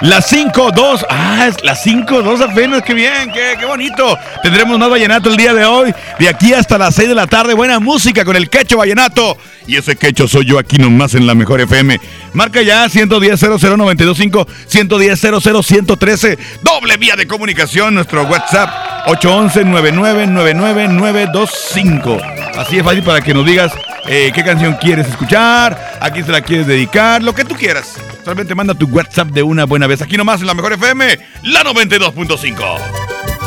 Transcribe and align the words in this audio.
Las 0.00 0.32
5-2. 0.32 1.04
Ah, 1.10 1.46
es 1.48 1.62
las 1.62 1.84
5-2 1.84 2.40
apenas. 2.50 2.82
Qué 2.82 2.94
bien, 2.94 3.30
qué, 3.32 3.54
qué 3.58 3.66
bonito. 3.66 4.16
Tendremos 4.42 4.78
más 4.78 4.88
vallenato 4.88 5.28
el 5.28 5.36
día 5.36 5.52
de 5.52 5.64
hoy. 5.64 5.94
De 6.18 6.28
aquí 6.28 6.54
hasta 6.54 6.78
las 6.78 6.94
6 6.94 7.10
de 7.10 7.14
la 7.14 7.26
tarde. 7.26 7.52
Buena 7.52 7.78
música 7.80 8.24
con 8.24 8.34
el 8.34 8.48
quecho 8.48 8.78
vallenato. 8.78 9.36
Y 9.66 9.76
ese 9.76 9.96
quecho 9.96 10.26
soy 10.26 10.46
yo 10.46 10.58
aquí 10.58 10.78
nomás 10.78 11.14
en 11.14 11.26
la 11.26 11.34
mejor 11.34 11.60
FM. 11.60 12.00
Marca 12.32 12.62
ya 12.62 12.88
110 12.88 13.40
00925 13.40 14.46
110 14.66 15.20
113 15.62 16.38
Doble 16.62 16.96
vía 16.96 17.16
de 17.16 17.26
comunicación. 17.26 17.94
Nuestro 17.94 18.22
WhatsApp 18.24 18.70
811 19.06 19.64
9999925 19.64 22.40
Así 22.56 22.78
es 22.78 22.84
fácil 22.84 23.02
para 23.02 23.20
que 23.20 23.34
nos 23.34 23.44
digas 23.46 23.72
eh, 24.06 24.32
qué 24.34 24.42
canción 24.42 24.74
quieres 24.74 25.08
escuchar, 25.08 25.98
a 26.00 26.10
quién 26.10 26.24
se 26.24 26.32
la 26.32 26.40
quieres 26.40 26.66
dedicar, 26.66 27.22
lo 27.22 27.34
que 27.34 27.44
tú 27.44 27.54
quieras. 27.54 27.96
Solamente 28.24 28.54
manda 28.54 28.74
tu 28.74 28.86
WhatsApp 28.86 29.28
de 29.28 29.42
una 29.42 29.66
buena 29.66 29.86
vez. 29.86 30.02
Aquí 30.02 30.16
nomás 30.16 30.40
en 30.40 30.46
la 30.46 30.54
mejor 30.54 30.72
FM, 30.72 31.18
la 31.44 31.62
92.5. 31.62 33.39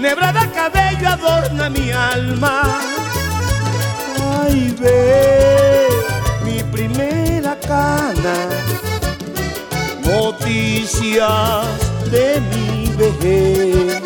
de 0.00 0.50
cabello 0.54 1.08
adorna 1.08 1.68
mi 1.68 1.90
alma. 1.92 2.80
Ay, 4.42 4.74
ve 4.80 5.88
mi 6.44 6.62
primera 6.62 7.54
cana, 7.60 8.48
noticias 10.02 11.66
de 12.10 12.40
mi 12.50 12.88
vejez. 12.96 14.02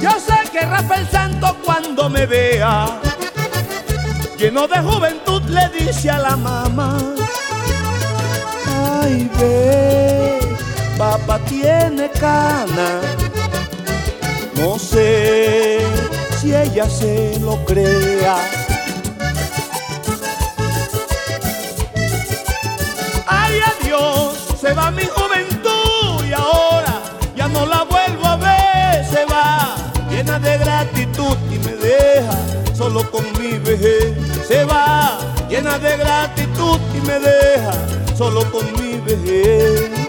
Yo 0.00 0.10
sé 0.20 0.38
que 0.52 0.60
Rafael 0.60 1.08
Santo 1.10 1.56
cuando 1.64 2.08
me 2.08 2.24
vea 2.26 2.86
lleno 4.38 4.66
de 4.68 4.78
juventud 4.78 5.42
le 5.48 5.68
dice 5.78 6.08
a 6.10 6.18
la 6.18 6.36
mamá, 6.36 6.96
ay 8.66 9.30
ve, 9.38 10.29
papá 11.00 11.38
tiene 11.46 12.10
cana, 12.10 13.00
no 14.54 14.78
sé 14.78 15.80
si 16.38 16.54
ella 16.54 16.90
se 16.90 17.40
lo 17.40 17.56
crea. 17.64 18.36
Ay 23.26 23.60
adiós, 23.72 24.34
se 24.60 24.74
va 24.74 24.90
mi 24.90 25.04
juventud 25.04 26.22
y 26.28 26.34
ahora 26.34 27.00
ya 27.34 27.48
no 27.48 27.64
la 27.64 27.84
vuelvo 27.84 28.26
a 28.26 28.36
ver, 28.36 29.06
se 29.06 29.24
va 29.24 29.76
llena 30.10 30.38
de 30.38 30.58
gratitud 30.58 31.36
y 31.50 31.58
me 31.60 31.76
deja 31.76 32.36
solo 32.76 33.10
con 33.10 33.24
mi 33.38 33.52
vejez 33.56 34.12
se 34.46 34.66
va 34.66 35.18
llena 35.48 35.78
de 35.78 35.96
gratitud 35.96 36.78
y 36.94 37.00
me 37.06 37.18
deja 37.18 37.72
solo 38.18 38.44
con 38.52 38.64
mi 38.74 38.98
vejez. 38.98 39.99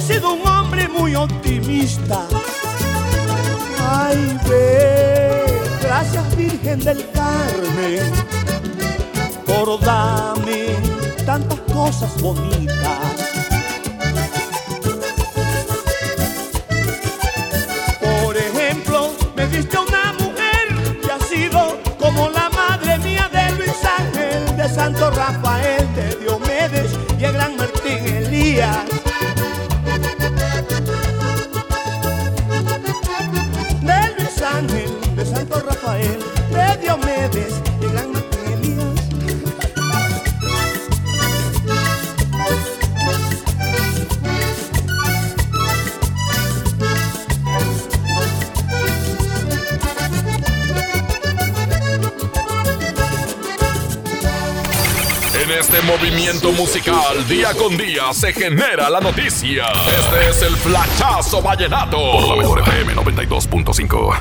He 0.00 0.14
sido 0.14 0.32
un 0.32 0.46
hombre 0.48 0.88
muy 0.88 1.14
optimista. 1.14 2.26
Ay, 3.78 4.38
ve, 4.48 5.44
gracias 5.82 6.36
Virgen 6.36 6.80
del 6.80 7.04
Carmen, 7.10 8.10
por 9.46 9.78
darme 9.80 10.76
tantas 11.26 11.60
cosas 11.72 12.20
bonitas. 12.22 12.76
Por 18.00 18.36
ejemplo, 18.36 19.12
me 19.36 19.46
diste 19.48 19.76
una 19.76 20.14
mujer 20.14 21.00
que 21.02 21.12
ha 21.12 21.20
sido 21.20 21.78
como 21.98 22.30
la 22.30 22.48
madre 22.50 22.98
mía 23.00 23.28
de 23.30 23.52
Luis 23.56 23.84
Ángel, 23.98 24.56
de 24.56 24.68
Santo 24.68 25.10
Rafael, 25.10 25.39
pensando 34.40 34.79
movimiento 55.90 56.52
musical, 56.52 57.26
día 57.26 57.52
con 57.52 57.76
día 57.76 58.12
se 58.12 58.32
genera 58.32 58.88
la 58.88 59.00
noticia. 59.00 59.64
Este 59.98 60.28
es 60.28 60.42
el 60.42 60.56
Flachazo 60.56 61.42
Vallenato. 61.42 61.96
Por 61.96 62.28
la 62.28 62.36
mejor 62.36 62.60
FM 62.60 62.94
92.5. 62.94 64.20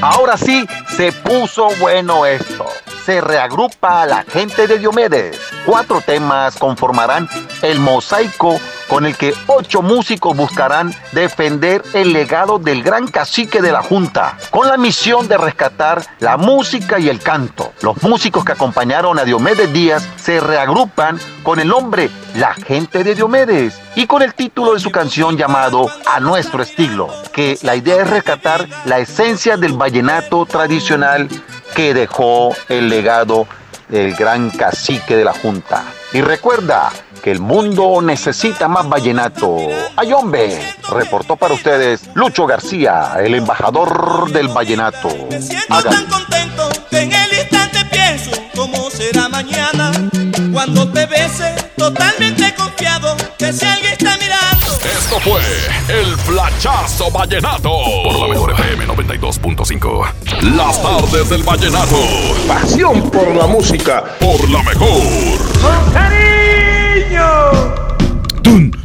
Ahora 0.00 0.38
sí, 0.38 0.66
se 0.96 1.12
puso 1.12 1.68
bueno 1.80 2.24
esto. 2.24 2.64
Se 3.04 3.20
reagrupa 3.20 4.06
la 4.06 4.22
gente 4.22 4.66
de 4.66 4.78
Diomedes. 4.78 5.38
Cuatro 5.66 6.00
temas 6.00 6.56
conformarán 6.56 7.28
el 7.60 7.80
mosaico 7.80 8.58
con 8.88 9.06
el 9.06 9.16
que 9.16 9.34
ocho 9.46 9.82
músicos 9.82 10.36
buscarán 10.36 10.94
defender 11.12 11.82
el 11.92 12.12
legado 12.12 12.58
del 12.58 12.82
gran 12.82 13.08
cacique 13.08 13.60
de 13.60 13.72
la 13.72 13.82
Junta, 13.82 14.38
con 14.50 14.68
la 14.68 14.76
misión 14.76 15.28
de 15.28 15.38
rescatar 15.38 16.02
la 16.20 16.36
música 16.36 16.98
y 16.98 17.08
el 17.08 17.20
canto. 17.20 17.72
Los 17.82 18.02
músicos 18.02 18.44
que 18.44 18.52
acompañaron 18.52 19.18
a 19.18 19.24
Diomedes 19.24 19.72
Díaz 19.72 20.08
se 20.16 20.40
reagrupan 20.40 21.18
con 21.42 21.60
el 21.60 21.68
nombre 21.68 22.10
La 22.36 22.54
gente 22.54 23.04
de 23.04 23.14
Diomedes 23.14 23.80
y 23.94 24.06
con 24.06 24.22
el 24.22 24.34
título 24.34 24.74
de 24.74 24.80
su 24.80 24.90
canción 24.90 25.36
llamado 25.36 25.88
A 26.06 26.20
nuestro 26.20 26.62
estilo, 26.62 27.08
que 27.32 27.58
la 27.62 27.76
idea 27.76 28.02
es 28.02 28.10
rescatar 28.10 28.68
la 28.84 28.98
esencia 28.98 29.56
del 29.56 29.74
vallenato 29.74 30.46
tradicional 30.46 31.28
que 31.74 31.94
dejó 31.94 32.54
el 32.68 32.88
legado 32.88 33.46
del 33.88 34.14
gran 34.14 34.50
cacique 34.50 35.16
de 35.16 35.24
la 35.24 35.32
Junta. 35.32 35.84
Y 36.12 36.20
recuerda 36.20 36.90
que 37.22 37.30
el 37.30 37.40
mundo 37.40 38.00
necesita 38.02 38.68
más 38.68 38.88
vallenato. 38.88 39.56
¡Ay, 39.96 40.12
hombre! 40.12 40.60
Reportó 40.90 41.36
para 41.36 41.54
ustedes 41.54 42.10
Lucho 42.14 42.46
García, 42.46 43.14
el 43.18 43.34
embajador 43.34 44.30
del 44.30 44.48
vallenato. 44.48 45.08
Me 45.30 45.40
siento 45.40 45.82
tan 45.82 46.06
contento 46.06 46.68
que 46.90 47.00
en 47.00 47.12
el 47.12 47.32
instante 47.32 47.84
pienso 47.90 48.30
cómo 48.54 48.90
será 48.90 49.28
mañana 49.28 49.90
cuando 50.52 50.86
te 50.92 51.06
bese 51.06 51.54
totalmente 51.76 52.54
confiado 52.54 53.16
que 53.38 53.52
si 53.52 53.64
alguien 53.64 53.92
está 53.92 54.16
mirando. 54.18 54.53
Esto 54.84 55.18
fue 55.20 55.40
el 55.88 56.16
Flachazo 56.18 57.10
Vallenato. 57.10 57.70
Por 58.04 58.18
la 58.20 58.28
mejor 58.28 58.52
FM 58.52 58.86
92.5. 58.86 60.12
Las 60.56 60.82
tardes 60.82 61.30
del 61.30 61.42
Vallenato. 61.42 61.96
Pasión 62.46 63.10
por 63.10 63.34
la 63.34 63.46
música. 63.46 64.04
Por 64.20 64.50
la 64.50 64.62
mejor. 64.62 65.00
Tun, 68.42 68.42
tun, 68.42 68.70
tun, 68.70 68.83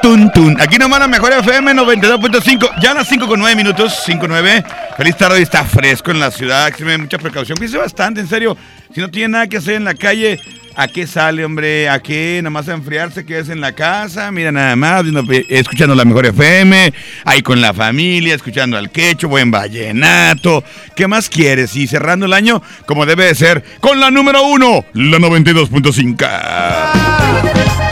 Tun. 0.00 0.56
Aquí 0.60 0.78
nomás 0.78 1.00
la 1.00 1.08
mejor 1.08 1.32
FM 1.32 1.72
92.5. 1.74 2.70
Ya 2.80 2.94
las 2.94 3.08
5 3.08 3.26
con 3.26 3.40
9 3.40 3.56
minutos, 3.56 3.94
5 4.06 4.26
9. 4.28 4.64
Feliz 4.96 5.16
tarde, 5.16 5.42
está 5.42 5.64
fresco 5.64 6.10
en 6.10 6.20
la 6.20 6.30
ciudad. 6.30 6.68
Extreme 6.68 6.98
mucha 6.98 7.18
precaución. 7.18 7.56
Cuídense 7.58 7.78
bastante, 7.78 8.20
en 8.20 8.28
serio. 8.28 8.56
Si 8.94 9.00
no 9.00 9.10
tiene 9.10 9.28
nada 9.28 9.46
que 9.46 9.56
hacer 9.58 9.74
en 9.74 9.84
la 9.84 9.94
calle, 9.94 10.40
¿a 10.76 10.88
qué 10.88 11.06
sale, 11.06 11.44
hombre? 11.44 11.88
¿A 11.88 12.00
qué? 12.00 12.40
Nada 12.42 12.50
más 12.50 12.68
a 12.68 12.74
enfriarse, 12.74 13.24
quédese 13.24 13.52
en 13.52 13.60
la 13.60 13.72
casa. 13.72 14.30
Mira, 14.32 14.50
nada 14.52 14.74
más, 14.76 15.02
viendo- 15.04 15.24
escuchando 15.48 15.94
la 15.94 16.04
mejor 16.04 16.26
FM. 16.26 16.92
Ahí 17.24 17.42
con 17.42 17.60
la 17.60 17.72
familia, 17.72 18.34
escuchando 18.34 18.76
al 18.76 18.90
quecho, 18.90 19.28
buen 19.28 19.50
vallenato. 19.50 20.64
¿Qué 20.96 21.06
más 21.06 21.28
quieres? 21.28 21.76
Y 21.76 21.86
cerrando 21.86 22.26
el 22.26 22.32
año, 22.32 22.62
como 22.86 23.06
debe 23.06 23.26
de 23.26 23.34
ser, 23.34 23.64
con 23.80 24.00
la 24.00 24.10
número 24.10 24.42
uno, 24.44 24.84
la 24.94 25.18
92.5. 25.18 27.89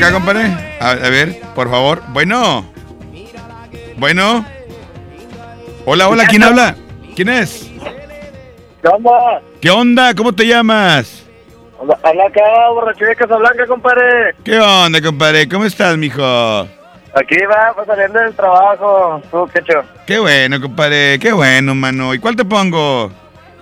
acá, 0.00 0.12
compadre. 0.12 0.46
A, 0.80 0.90
a 0.90 1.10
ver, 1.10 1.40
por 1.54 1.70
favor. 1.70 2.02
Bueno. 2.08 2.64
Bueno. 3.96 4.44
Hola, 5.84 6.08
hola, 6.08 6.26
¿quién 6.26 6.42
habla? 6.42 6.74
¿Quién 7.14 7.28
es? 7.28 7.70
¿Qué 8.82 8.88
onda? 8.88 9.40
¿Qué 9.60 9.70
onda? 9.70 10.14
¿Cómo 10.14 10.32
te 10.32 10.46
llamas? 10.46 11.26
Habla 12.02 12.26
acá, 12.26 12.40
borracho 12.72 13.04
de 13.04 13.16
Casablanca, 13.16 13.66
compadre. 13.66 14.34
¿Qué 14.44 14.58
onda, 14.58 15.00
compadre? 15.02 15.48
¿Cómo 15.48 15.64
estás, 15.64 15.96
mijo? 15.96 16.22
Aquí 16.22 17.36
va, 17.50 17.72
pues 17.74 17.86
saliendo 17.86 18.20
del 18.20 18.34
trabajo. 18.34 19.20
Tú, 19.30 19.48
quecho. 19.52 19.82
Qué 20.06 20.18
bueno, 20.18 20.60
compadre. 20.60 21.18
Qué 21.18 21.32
bueno, 21.32 21.74
mano. 21.74 22.14
¿Y 22.14 22.18
cuál 22.18 22.36
te 22.36 22.44
pongo? 22.44 23.10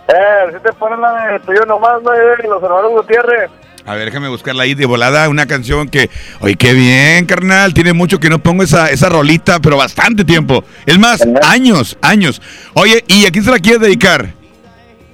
Eh, 0.08 0.52
si 0.52 0.60
te 0.62 0.72
ponen 0.74 1.00
la 1.00 1.32
de 1.32 1.40
tuyo 1.40 1.64
nomás, 1.66 2.02
¿no? 2.02 2.12
Eh, 2.12 2.36
Los 2.48 2.62
hermanos 2.62 2.90
Gutiérrez. 2.92 3.50
A 3.88 3.94
ver, 3.94 4.04
déjame 4.04 4.28
buscarla 4.28 4.64
ahí 4.64 4.74
de 4.74 4.84
volada. 4.84 5.30
Una 5.30 5.46
canción 5.46 5.88
que. 5.88 6.10
Oye, 6.40 6.56
qué 6.56 6.74
bien, 6.74 7.24
carnal. 7.24 7.72
Tiene 7.72 7.94
mucho 7.94 8.20
que 8.20 8.28
no 8.28 8.38
pongo 8.38 8.62
esa, 8.62 8.90
esa 8.90 9.08
rolita, 9.08 9.60
pero 9.60 9.78
bastante 9.78 10.24
tiempo. 10.26 10.62
Es 10.84 10.98
más, 10.98 11.26
años, 11.42 11.96
años. 12.02 12.42
Oye, 12.74 13.02
¿y 13.08 13.24
a 13.24 13.30
quién 13.30 13.44
se 13.44 13.50
la 13.50 13.58
quieres 13.58 13.80
dedicar? 13.80 14.28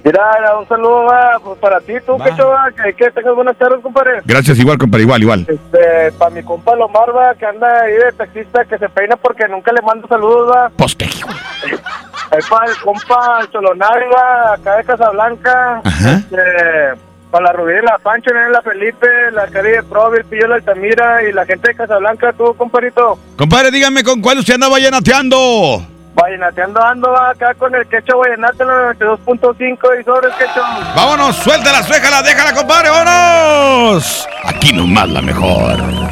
Mira, 0.03 0.21
un 0.59 0.67
saludo 0.67 1.05
va, 1.05 1.39
pues, 1.41 1.57
para 1.57 1.79
ti, 1.79 1.93
tú, 2.05 2.17
Va. 2.17 2.25
quecho, 2.25 2.47
va, 2.47 2.69
que, 2.71 2.93
que 2.93 3.09
tengas 3.11 3.33
buenas 3.33 3.57
tardes, 3.57 3.79
compadre. 3.81 4.21
Gracias, 4.25 4.59
igual, 4.59 4.77
compadre, 4.77 5.03
igual, 5.03 5.21
igual. 5.23 5.47
Este, 5.49 6.11
para 6.19 6.29
mi 6.31 6.43
compa 6.43 6.75
Lomar, 6.75 7.15
va, 7.15 7.33
que 7.33 7.45
anda 7.45 7.81
ahí 7.81 7.93
de 7.93 8.11
taxista, 8.11 8.65
que 8.65 8.77
se 8.77 8.89
peina 8.89 9.15
porque 9.15 9.47
nunca 9.47 9.71
le 9.71 9.81
mando 9.81 10.05
saludos, 10.07 10.51
va. 10.53 10.69
Poste. 10.69 11.05
Ahí 11.05 12.39
para 12.49 12.69
el 12.69 12.77
compa 12.83 13.47
Cholonari, 13.51 14.05
va, 14.13 14.53
acá 14.53 14.75
de 14.75 14.83
Casablanca. 14.83 15.81
Ajá. 15.83 16.11
Este, 16.17 17.01
para 17.35 17.47
la 17.47 17.51
Rubí, 17.51 17.73
la 17.83 17.97
Pancho, 18.01 18.31
la 18.33 18.61
Felipe, 18.61 19.07
la 19.33 19.47
Cari 19.47 19.71
de 19.71 19.83
Provi, 19.83 20.19
el 20.19 20.23
Pillo, 20.23 20.47
la 20.47 20.55
Altamira 20.55 21.21
y 21.21 21.33
la 21.33 21.45
gente 21.45 21.67
de 21.67 21.75
Casablanca, 21.75 22.31
tú, 22.31 22.55
comparito. 22.55 23.19
Compadre, 23.37 23.71
dígame 23.71 24.05
con 24.05 24.21
cuál 24.21 24.37
usted 24.37 24.53
anda 24.53 24.69
vallenateando. 24.69 25.85
Vallenateando 26.13 26.81
ando 26.81 27.13
acá 27.13 27.53
con 27.55 27.75
el 27.75 27.85
quecho 27.87 28.17
vallenato 28.19 28.63
en 28.63 28.69
el 28.69 28.97
92.5 28.97 29.99
y 29.99 30.03
sobre 30.05 30.29
el 30.29 30.33
quecho. 30.35 30.61
Vámonos, 30.95 31.35
suéltala, 31.35 31.83
suéltala, 31.83 32.21
déjala, 32.21 32.53
compadre, 32.53 32.89
vámonos. 32.89 34.29
Aquí 34.45 34.71
nomás 34.71 35.09
la 35.09 35.21
mejor. 35.21 36.04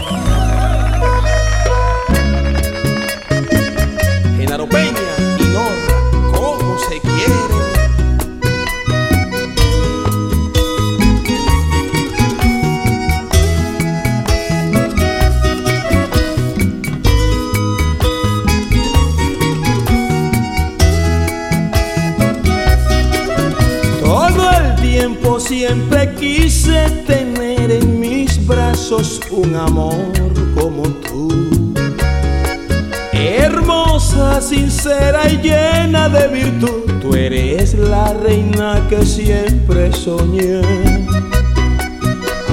Sincera 34.83 35.29
y 35.29 35.37
llena 35.37 36.09
de 36.09 36.27
virtud, 36.27 36.99
tú 37.01 37.15
eres 37.15 37.73
la 37.73 38.13
reina 38.13 38.85
que 38.89 39.05
siempre 39.05 39.93
soñé. 39.93 40.61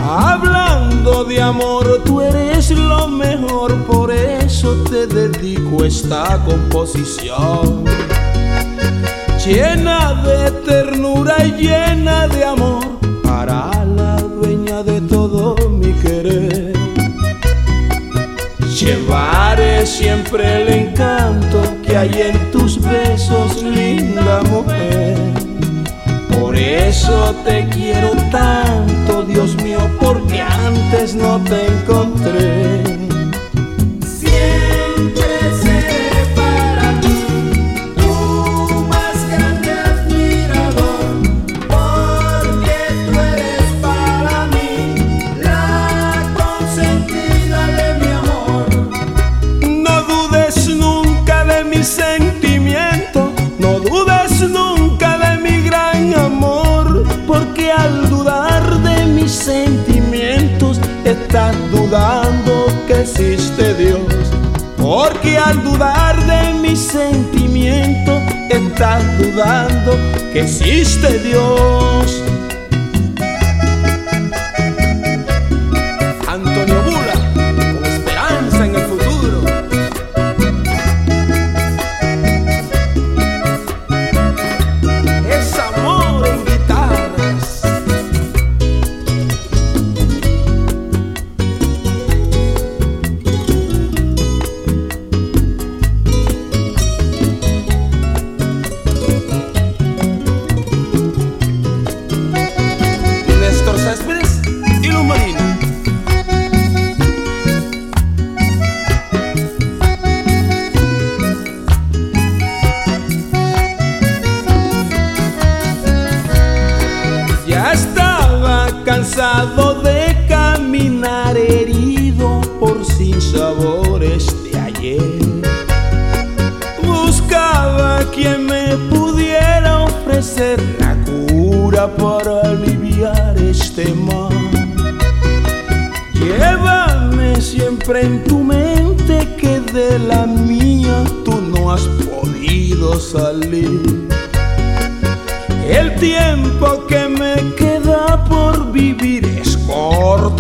Hablando 0.09 1.25
de 1.25 1.43
amor, 1.43 2.03
tú 2.05 2.21
eres 2.21 2.71
lo 2.71 3.09
mejor, 3.09 3.75
por 3.85 4.13
eso 4.13 4.75
te 4.89 5.09
dedico 5.09 5.85
esta 5.85 6.41
composición. 6.45 7.85
Llena 9.45 10.23
de 10.23 10.51
ternura 10.65 11.35
y 11.45 11.53
llena 11.53 12.29
de 12.29 12.45
amor 12.45 12.85
para 13.25 13.85
la 13.85 14.17
dueña 14.17 14.85
de 14.85 15.01
todo 15.01 15.57
mi 15.69 15.93
querer. 15.95 16.75
Llevaré 18.79 19.85
siempre 19.85 20.63
el 20.63 20.69
encanto 20.69 21.80
hay 22.01 22.11
en 22.33 22.51
tus 22.51 22.81
besos, 22.81 23.63
linda 23.63 24.43
mujer. 24.45 25.19
Por 26.31 26.57
eso 26.57 27.35
te 27.45 27.69
quiero 27.69 28.13
tanto, 28.31 29.23
Dios 29.25 29.55
mío, 29.63 29.81
porque 30.01 30.41
antes 30.41 31.15
no 31.15 31.39
te 31.45 31.67
encontré. 31.67 33.00
Porque 64.91 65.39
al 65.39 65.63
dudar 65.63 66.17
de 66.27 66.53
mi 66.55 66.75
sentimiento, 66.75 68.21
estás 68.49 69.19
dudando 69.19 69.93
que 70.33 70.41
existe 70.41 71.17
Dios. 71.21 72.25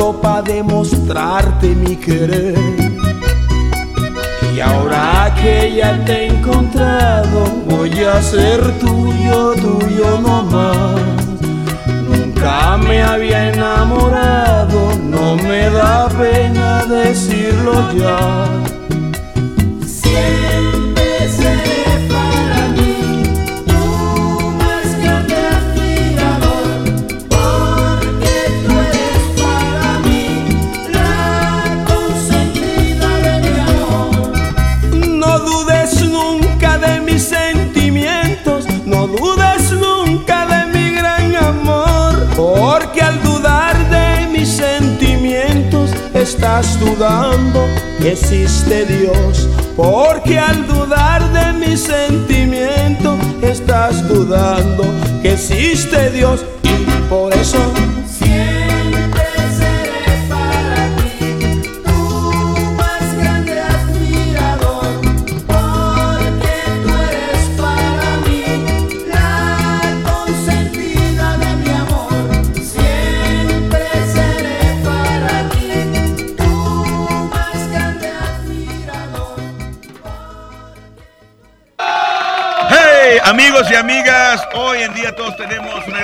Corto 0.00 0.20
para 0.20 0.42
demostrarte 0.42 1.74
mi 1.74 1.96
querer. 1.96 2.56
Y 4.54 4.60
ahora 4.60 5.34
que 5.40 5.74
ya 5.76 6.04
te 6.04 6.12
he 6.12 6.26
encontrado, 6.26 7.44
voy 7.66 7.92
a 8.04 8.20
ser 8.22 8.60
tuyo, 8.78 9.54
tuyo 9.54 10.18
nomás. 10.20 11.00
Nunca 12.08 12.76
me 12.78 13.02
había 13.02 13.52
enamorado, 13.52 14.94
no 15.04 15.36
me 15.36 15.70
da 15.70 16.08
pena 16.08 16.84
decirlo 16.86 17.92
ya. 17.92 18.49
Estás 46.60 46.78
dudando 46.78 47.66
que 48.02 48.12
existe 48.12 48.84
Dios, 48.84 49.48
porque 49.76 50.38
al 50.38 50.66
dudar 50.66 51.22
de 51.32 51.54
mis 51.54 51.80
sentimientos 51.80 53.18
estás 53.40 54.06
dudando 54.06 54.84
que 55.22 55.32
existe 55.32 56.10
Dios 56.10 56.44
y 56.62 57.08
por 57.08 57.32
eso 57.32 57.58
todos 85.12 85.36
tenemos 85.36 85.89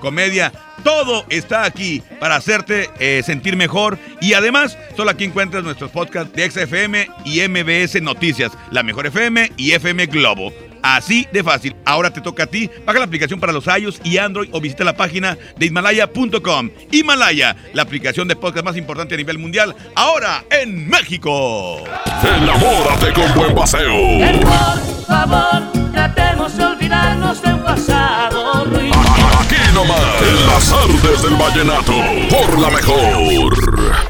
comedia. 0.00 0.52
Todo 0.82 1.24
está 1.28 1.64
aquí 1.64 2.02
para 2.18 2.36
hacerte 2.36 2.90
eh, 2.98 3.22
sentir 3.24 3.56
mejor 3.56 3.98
y 4.20 4.32
además 4.32 4.76
solo 4.96 5.10
aquí 5.10 5.24
encuentras 5.24 5.62
nuestros 5.62 5.90
podcasts 5.90 6.34
de 6.34 6.50
XFM 6.50 7.08
y 7.24 7.46
MBS 7.46 8.02
Noticias, 8.02 8.52
la 8.70 8.82
mejor 8.82 9.06
FM 9.06 9.52
y 9.56 9.72
FM 9.72 10.06
Globo. 10.06 10.52
Así 10.82 11.26
de 11.32 11.42
fácil. 11.42 11.76
Ahora 11.84 12.10
te 12.10 12.20
toca 12.20 12.44
a 12.44 12.46
ti. 12.46 12.70
Baja 12.84 12.98
la 12.98 13.04
aplicación 13.04 13.40
para 13.40 13.52
los 13.52 13.66
iOS 13.66 14.00
y 14.04 14.18
Android 14.18 14.48
o 14.52 14.60
visita 14.60 14.84
la 14.84 14.96
página 14.96 15.36
de 15.56 15.66
Himalaya.com. 15.66 16.70
Himalaya, 16.90 17.56
la 17.72 17.82
aplicación 17.82 18.28
de 18.28 18.36
podcast 18.36 18.64
más 18.64 18.76
importante 18.76 19.14
a 19.14 19.18
nivel 19.18 19.38
mundial, 19.38 19.74
ahora 19.94 20.44
en 20.50 20.88
México. 20.88 21.84
Enamórate 22.22 23.12
con 23.12 23.34
buen 23.34 23.54
paseo. 23.54 23.92
Por 24.20 25.06
favor, 25.06 25.79
tratemos 25.92 26.56
de 26.56 26.64
olvidarnos 26.64 27.42
de 27.42 27.54
un 27.54 27.62
pasado. 27.62 28.64
Aquí 29.40 29.56
nomás, 29.74 30.22
en 30.22 30.46
las 30.46 30.72
artes 30.72 31.22
del 31.22 31.36
vallenato, 31.36 31.92
por 32.28 32.58
la 32.58 32.70
mejor. 32.70 34.09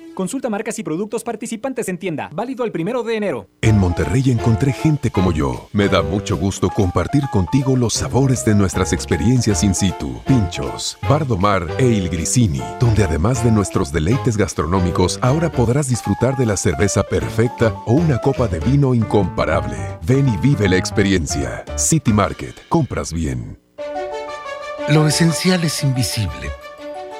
Consulta 0.15 0.49
marcas 0.49 0.77
y 0.79 0.83
productos 0.83 1.23
participantes 1.23 1.87
en 1.89 1.97
tienda. 1.97 2.29
Válido 2.33 2.65
el 2.65 2.71
primero 2.71 3.03
de 3.03 3.15
enero. 3.15 3.47
En 3.61 3.77
Monterrey 3.77 4.29
encontré 4.29 4.73
gente 4.73 5.09
como 5.09 5.31
yo. 5.31 5.69
Me 5.73 5.87
da 5.87 6.01
mucho 6.01 6.37
gusto 6.37 6.69
compartir 6.69 7.23
contigo 7.31 7.75
los 7.75 7.93
sabores 7.93 8.43
de 8.45 8.55
nuestras 8.55 8.93
experiencias 8.93 9.63
in 9.63 9.73
situ. 9.73 10.21
Pinchos, 10.25 10.97
Bardomar 11.09 11.67
e 11.77 11.87
Il 11.87 12.09
Grisini, 12.09 12.61
donde 12.79 13.03
además 13.03 13.43
de 13.43 13.51
nuestros 13.51 13.91
deleites 13.91 14.37
gastronómicos, 14.37 15.19
ahora 15.21 15.51
podrás 15.51 15.87
disfrutar 15.87 16.35
de 16.37 16.45
la 16.45 16.57
cerveza 16.57 17.03
perfecta 17.03 17.73
o 17.85 17.93
una 17.93 18.19
copa 18.19 18.47
de 18.47 18.59
vino 18.59 18.93
incomparable. 18.93 19.77
Ven 20.05 20.27
y 20.27 20.37
vive 20.37 20.67
la 20.67 20.77
experiencia. 20.77 21.63
City 21.77 22.13
Market. 22.13 22.55
Compras 22.69 23.13
bien. 23.13 23.59
Lo 24.89 25.07
esencial 25.07 25.63
es 25.63 25.83
invisible, 25.83 26.49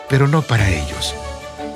pero 0.10 0.27
no 0.27 0.41
para 0.41 0.69
ellos. 0.69 1.15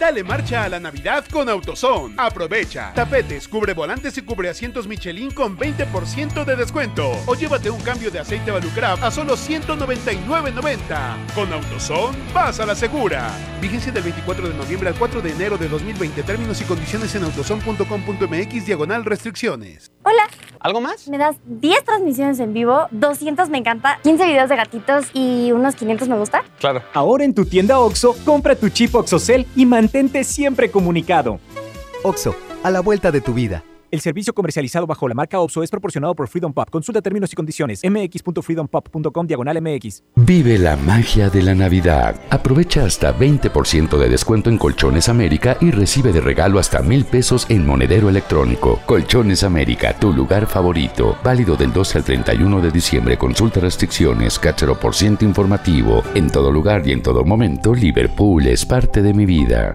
Dale 0.00 0.24
marcha 0.24 0.64
a 0.64 0.68
la 0.70 0.80
Navidad 0.80 1.26
con 1.30 1.46
AutoZone. 1.50 2.14
Aprovecha. 2.16 2.90
Tapetes, 2.94 3.46
cubre 3.46 3.74
volantes 3.74 4.16
y 4.16 4.22
cubre 4.22 4.48
asientos 4.48 4.86
Michelin 4.86 5.30
con 5.30 5.58
20% 5.58 6.42
de 6.46 6.56
descuento. 6.56 7.12
O 7.26 7.34
llévate 7.34 7.68
un 7.68 7.82
cambio 7.82 8.10
de 8.10 8.18
aceite 8.18 8.50
Valucraft 8.50 9.02
a 9.02 9.10
solo 9.10 9.36
199.90. 9.36 11.34
Con 11.34 11.52
AutoZone, 11.52 12.16
vas 12.32 12.58
a 12.60 12.64
la 12.64 12.74
segura. 12.74 13.30
Vigencia 13.60 13.92
del 13.92 14.04
24 14.04 14.48
de 14.48 14.54
noviembre 14.54 14.88
al 14.88 14.94
4 14.94 15.20
de 15.20 15.32
enero 15.32 15.58
de 15.58 15.68
2020. 15.68 16.22
Términos 16.22 16.58
y 16.62 16.64
condiciones 16.64 17.14
en 17.14 17.24
autozone.com.mx 17.24 18.64
diagonal 18.64 19.04
restricciones. 19.04 19.92
Hola. 20.02 20.22
¿Algo 20.60 20.80
más? 20.80 21.08
Me 21.08 21.16
das 21.16 21.36
10 21.46 21.84
transmisiones 21.84 22.38
en 22.38 22.52
vivo, 22.52 22.86
200 22.90 23.48
me 23.48 23.58
encanta, 23.58 23.98
15 24.02 24.26
videos 24.26 24.48
de 24.50 24.56
gatitos 24.56 25.06
y 25.14 25.52
unos 25.52 25.74
500 25.74 26.08
me 26.08 26.18
gusta. 26.18 26.44
Claro. 26.58 26.82
Ahora 26.92 27.24
en 27.24 27.34
tu 27.34 27.46
tienda 27.46 27.78
OXO, 27.78 28.14
compra 28.26 28.54
tu 28.54 28.68
chip 28.68 28.94
OXOCEL 28.94 29.46
y 29.56 29.64
mantente 29.90 30.22
siempre 30.22 30.70
comunicado. 30.70 31.40
Oxo, 32.04 32.36
a 32.62 32.70
la 32.70 32.78
vuelta 32.78 33.10
de 33.10 33.20
tu 33.20 33.34
vida. 33.34 33.64
El 33.90 34.00
servicio 34.00 34.32
comercializado 34.32 34.86
bajo 34.86 35.08
la 35.08 35.14
marca 35.14 35.40
OPSO 35.40 35.64
es 35.64 35.70
proporcionado 35.70 36.14
por 36.14 36.28
Freedom 36.28 36.52
Pop. 36.52 36.70
Consulta 36.70 37.02
términos 37.02 37.32
y 37.32 37.36
condiciones. 37.36 37.80
mx.freedompop.com 37.82 39.26
diagonal 39.26 39.60
mx. 39.60 40.04
Vive 40.14 40.58
la 40.58 40.76
magia 40.76 41.28
de 41.28 41.42
la 41.42 41.56
Navidad. 41.56 42.20
Aprovecha 42.30 42.84
hasta 42.84 43.16
20% 43.16 43.98
de 43.98 44.08
descuento 44.08 44.48
en 44.48 44.58
Colchones 44.58 45.08
América 45.08 45.56
y 45.60 45.72
recibe 45.72 46.12
de 46.12 46.20
regalo 46.20 46.60
hasta 46.60 46.82
mil 46.82 47.04
pesos 47.04 47.46
en 47.48 47.66
monedero 47.66 48.08
electrónico. 48.08 48.78
Colchones 48.86 49.42
América, 49.42 49.98
tu 49.98 50.12
lugar 50.12 50.46
favorito. 50.46 51.18
Válido 51.24 51.56
del 51.56 51.72
12 51.72 51.98
al 51.98 52.04
31 52.04 52.60
de 52.60 52.70
diciembre. 52.70 53.18
Consulta 53.18 53.58
restricciones, 53.58 54.38
cachero 54.38 54.78
por 54.78 54.94
ciento 54.94 55.24
informativo. 55.24 56.04
En 56.14 56.30
todo 56.30 56.52
lugar 56.52 56.86
y 56.86 56.92
en 56.92 57.02
todo 57.02 57.24
momento, 57.24 57.74
Liverpool 57.74 58.46
es 58.46 58.64
parte 58.64 59.02
de 59.02 59.12
mi 59.12 59.26
vida. 59.26 59.74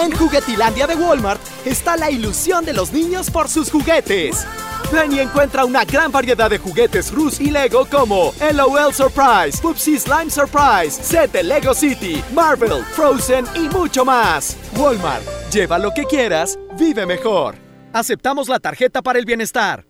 En 0.00 0.12
Juguetilandia 0.12 0.86
de 0.86 0.94
Walmart 0.94 1.42
está 1.66 1.94
la 1.94 2.10
ilusión 2.10 2.64
de 2.64 2.72
los 2.72 2.90
niños 2.90 3.30
por 3.30 3.50
sus 3.50 3.70
juguetes. 3.70 4.46
Ven 4.90 5.12
y 5.12 5.18
encuentra 5.18 5.66
una 5.66 5.84
gran 5.84 6.10
variedad 6.10 6.48
de 6.48 6.56
juguetes 6.56 7.12
Rus 7.12 7.38
y 7.38 7.50
Lego 7.50 7.84
como 7.84 8.32
LOL 8.40 8.94
Surprise, 8.94 9.60
Pupsi 9.60 9.98
Slime 9.98 10.30
Surprise, 10.30 10.92
set 10.92 11.30
de 11.32 11.42
Lego 11.42 11.74
City, 11.74 12.24
Marvel, 12.32 12.82
Frozen 12.96 13.44
y 13.54 13.68
mucho 13.68 14.06
más. 14.06 14.56
Walmart, 14.74 15.22
lleva 15.52 15.78
lo 15.78 15.92
que 15.92 16.04
quieras, 16.04 16.58
vive 16.78 17.04
mejor. 17.04 17.56
Aceptamos 17.92 18.48
la 18.48 18.58
tarjeta 18.58 19.02
para 19.02 19.18
el 19.18 19.26
bienestar. 19.26 19.89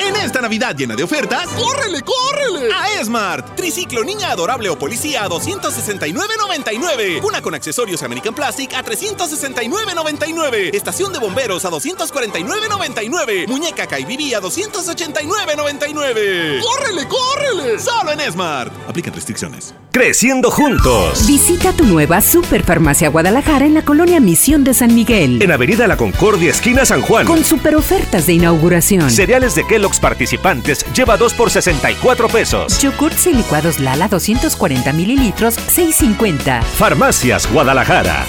En 0.00 0.16
esta 0.16 0.40
Navidad 0.40 0.74
llena 0.74 0.96
de 0.96 1.02
ofertas, 1.02 1.46
¡córrele, 1.48 2.00
córrele! 2.00 2.72
A 2.72 2.98
Esmart. 3.00 3.54
Triciclo 3.54 4.02
niña 4.02 4.30
adorable 4.30 4.70
o 4.70 4.78
policía 4.78 5.24
a 5.24 5.28
269.99. 5.28 7.22
Una 7.22 7.42
con 7.42 7.54
accesorios 7.54 8.02
American 8.02 8.34
Plastic 8.34 8.72
a 8.72 8.82
369.99. 8.82 10.74
Estación 10.74 11.12
de 11.12 11.18
bomberos 11.18 11.66
a 11.66 11.70
249.99. 11.70 13.46
Muñeca 13.46 13.86
Kaibibi 13.86 14.32
a 14.32 14.40
289.99. 14.40 16.62
¡Córrele, 16.62 17.06
córrele! 17.06 17.78
Solo 17.78 18.12
en 18.12 18.20
Esmart. 18.20 18.72
Aplican 18.88 19.12
restricciones. 19.12 19.74
Creciendo 19.92 20.50
juntos. 20.50 21.26
Visita 21.26 21.72
tu 21.72 21.84
nueva 21.84 22.22
Superfarmacia 22.22 23.10
Guadalajara 23.10 23.66
en 23.66 23.74
la 23.74 23.84
colonia 23.84 24.18
Misión 24.20 24.64
de 24.64 24.72
San 24.72 24.94
Miguel. 24.94 25.42
En 25.42 25.52
Avenida 25.52 25.86
La 25.86 25.98
Concordia, 25.98 26.52
esquina 26.52 26.86
San 26.86 27.02
Juan. 27.02 27.26
Con 27.26 27.44
super 27.44 27.76
ofertas 27.76 28.26
de 28.26 28.32
inauguración. 28.34 29.10
Cereales 29.10 29.54
de 29.56 29.66
Kellogg's 29.90 30.00
participantes 30.00 30.84
lleva 30.94 31.16
2 31.16 31.34
por 31.34 31.50
64 31.50 32.28
pesos. 32.28 32.80
Yogurts 32.80 33.26
y 33.26 33.34
licuados 33.34 33.80
Lala 33.80 34.08
240 34.08 34.92
mililitros, 34.92 35.56
6.50. 35.58 36.62
Farmacias 36.62 37.50
Guadalajara. 37.50 38.24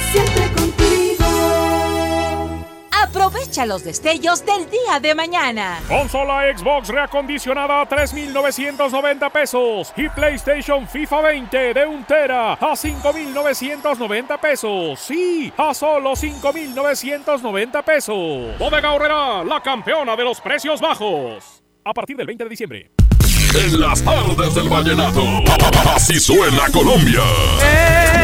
Aprovecha 3.51 3.65
los 3.65 3.83
destellos 3.83 4.45
del 4.45 4.69
día 4.69 5.01
de 5.01 5.13
mañana. 5.13 5.81
Consola 5.85 6.43
Xbox 6.57 6.87
reacondicionada 6.87 7.81
a 7.81 7.85
3,990 7.85 9.29
pesos 9.29 9.91
y 9.97 10.07
PlayStation 10.07 10.87
FIFA 10.87 11.21
20 11.21 11.73
de 11.73 11.85
un 11.85 12.05
tera 12.05 12.53
a 12.53 12.73
5,990 12.73 14.37
pesos. 14.39 14.97
Sí, 15.01 15.51
a 15.57 15.73
solo 15.73 16.15
5,990 16.15 17.81
pesos. 17.81 18.57
Bodega 18.57 18.93
Horrera, 18.93 19.43
la 19.43 19.61
campeona 19.61 20.15
de 20.15 20.23
los 20.23 20.39
precios 20.39 20.79
bajos. 20.79 21.61
A 21.83 21.93
partir 21.93 22.15
del 22.15 22.27
20 22.27 22.45
de 22.45 22.49
diciembre. 22.49 22.91
En 23.53 23.81
las 23.81 24.01
tardes 24.01 24.55
del 24.55 24.69
vallenato, 24.69 25.23
así 25.93 26.21
suena 26.21 26.69
Colombia. 26.71 27.21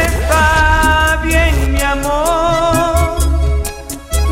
Está 0.06 1.20
bien, 1.22 1.74
mi 1.74 1.82
amor. 1.82 3.27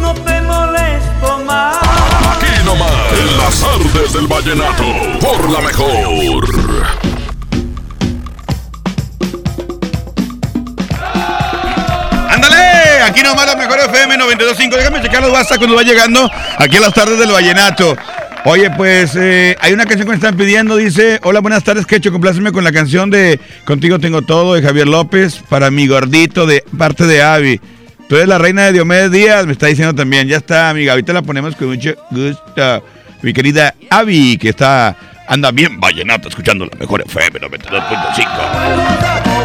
No 0.06 0.14
te 0.14 0.40
molesto 0.42 1.38
más. 1.44 1.78
Aquí 1.82 2.64
nomás, 2.64 2.92
en 3.18 3.38
las 3.38 3.60
tardes 3.60 4.12
del 4.12 4.28
vallenato, 4.28 4.84
por 5.20 5.50
la 5.50 5.60
mejor. 5.62 6.44
¡Ándale! 12.30 13.02
Aquí 13.04 13.20
nomás 13.20 13.46
la 13.46 13.56
mejor 13.56 13.80
FM 13.80 14.16
92.5. 14.16 14.76
Déjame 14.76 15.02
checar 15.02 15.22
los 15.22 15.32
WhatsApp 15.32 15.58
cuando 15.58 15.74
va 15.74 15.82
llegando 15.82 16.30
aquí 16.56 16.76
a 16.76 16.80
las 16.80 16.94
tardes 16.94 17.18
del 17.18 17.32
vallenato. 17.32 17.96
Oye, 18.44 18.70
pues 18.76 19.16
eh, 19.16 19.56
hay 19.60 19.72
una 19.72 19.86
canción 19.86 20.06
que 20.06 20.10
me 20.10 20.14
están 20.14 20.36
pidiendo, 20.36 20.76
dice, 20.76 21.18
hola, 21.24 21.40
buenas 21.40 21.64
tardes, 21.64 21.84
Quecho, 21.84 22.12
compláceme 22.12 22.52
con 22.52 22.62
la 22.62 22.70
canción 22.70 23.10
de 23.10 23.40
Contigo 23.64 23.98
Tengo 23.98 24.22
Todo 24.22 24.54
de 24.54 24.62
Javier 24.62 24.86
López 24.86 25.42
para 25.48 25.72
mi 25.72 25.88
gordito 25.88 26.46
de 26.46 26.62
parte 26.78 27.06
de 27.06 27.24
Avi. 27.24 27.60
Tú 28.08 28.14
eres 28.14 28.28
la 28.28 28.38
reina 28.38 28.66
de 28.66 28.72
Diomedes 28.72 29.10
Díaz, 29.10 29.46
me 29.46 29.52
está 29.52 29.66
diciendo 29.66 29.92
también, 29.94 30.28
ya 30.28 30.36
está, 30.36 30.70
amiga, 30.70 30.92
ahorita 30.92 31.12
la 31.12 31.22
ponemos 31.22 31.56
con 31.56 31.68
mucho 31.68 31.94
gusto. 32.10 32.84
Mi 33.22 33.32
querida 33.32 33.74
Avi, 33.90 34.38
que 34.38 34.50
está, 34.50 34.96
anda 35.26 35.50
bien 35.50 35.80
vallenato, 35.80 36.28
escuchando 36.28 36.66
la 36.66 36.78
mejor 36.78 37.02
FM 37.04 37.40
92.5. 37.40 39.36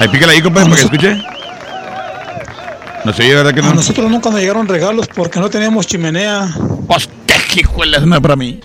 Ahí 0.00 0.08
pícala 0.08 0.32
ahí, 0.32 0.40
compadre, 0.40 0.70
para 0.70 0.76
que 0.76 0.84
escuche. 0.84 1.22
No 3.04 3.12
sé, 3.12 3.34
¿verdad 3.34 3.52
que 3.52 3.60
no? 3.60 3.68
A 3.68 3.74
nosotros 3.74 4.10
nunca 4.10 4.30
nos 4.30 4.40
llegaron 4.40 4.66
regalos 4.66 5.06
porque 5.08 5.38
no 5.38 5.50
teníamos 5.50 5.86
chimenea. 5.86 6.48
¡Hostia, 6.88 7.36
qué 7.52 7.60
hijuelas, 7.60 8.06
no 8.06 8.16
es 8.16 8.22
para 8.22 8.36
mí! 8.36 8.60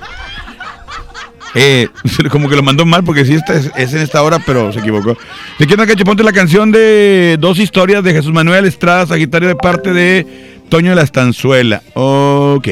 Eh, 1.55 1.87
como 2.31 2.49
que 2.49 2.55
lo 2.55 2.63
mandó 2.63 2.85
mal 2.85 3.03
porque 3.03 3.25
sí 3.25 3.33
esta 3.33 3.55
es, 3.55 3.71
es 3.75 3.93
en 3.93 4.01
esta 4.01 4.21
hora, 4.21 4.39
pero 4.45 4.71
se 4.71 4.79
equivocó. 4.79 5.17
Te 5.57 5.65
quiero 5.65 5.85
que 5.85 6.05
ponte 6.05 6.23
la 6.23 6.33
canción 6.33 6.71
de 6.71 7.37
dos 7.39 7.59
historias 7.59 8.03
de 8.03 8.13
Jesús 8.13 8.31
Manuel 8.33 8.65
Estrada 8.65 9.05
Sagitario 9.05 9.47
de 9.47 9.55
parte 9.55 9.93
de 9.93 10.61
Toño 10.69 10.91
de 10.91 10.95
la 10.95 11.03
Estanzuela. 11.03 11.81
Ok, 11.93 12.67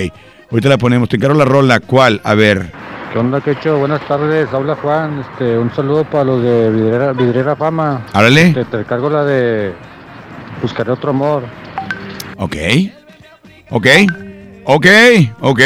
ahorita 0.52 0.70
la 0.70 0.78
ponemos. 0.78 1.10
Te 1.10 1.18
encargo 1.18 1.38
la 1.38 1.46
rola. 1.46 1.80
¿Cuál? 1.80 2.22
A 2.24 2.36
ver. 2.36 2.72
¿Qué 3.12 3.20
onda, 3.20 3.42
Quecho? 3.42 3.78
Buenas 3.78 4.06
tardes, 4.08 4.48
habla 4.54 4.76
Juan. 4.76 5.22
Este, 5.22 5.58
un 5.58 5.74
saludo 5.74 6.04
para 6.04 6.26
los 6.26 6.44
de 6.44 6.70
Vidriera, 6.70 7.13
Vidriera 7.13 7.56
Fama. 7.56 8.06
Árale. 8.13 8.54
Te, 8.54 8.66
te 8.66 8.84
cargo 8.84 9.10
la 9.10 9.24
de 9.24 9.74
Buscaré 10.62 10.92
otro 10.92 11.12
amor. 11.12 11.44
Ok. 12.38 12.56
Ok. 13.70 13.88
Ok. 14.66 14.88
Ok. 15.42 15.62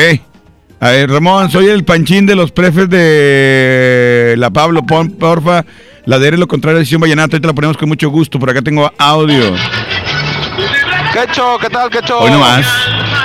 A 0.83 0.89
ver, 0.89 1.11
Ramón, 1.11 1.51
soy 1.51 1.67
el 1.67 1.83
panchín 1.83 2.25
de 2.25 2.33
los 2.33 2.51
prefes 2.51 2.89
de 2.89 4.33
la 4.35 4.49
Pablo. 4.49 4.83
Pon, 4.83 5.11
porfa, 5.11 5.63
la 6.05 6.17
de 6.17 6.31
lo 6.31 6.47
contrario 6.47 6.79
de 6.79 6.85
Sesión 6.85 7.01
Vallenato. 7.01 7.35
Ahorita 7.35 7.49
la 7.49 7.53
ponemos 7.53 7.77
con 7.77 7.87
mucho 7.87 8.09
gusto. 8.09 8.39
Por 8.39 8.49
acá 8.49 8.63
tengo 8.63 8.91
audio. 8.97 9.53
Quecho, 11.13 11.59
¿qué 11.61 11.69
tal, 11.69 11.87
Quecho? 11.91 12.17
Hoy 12.17 12.31
nomás. 12.31 12.65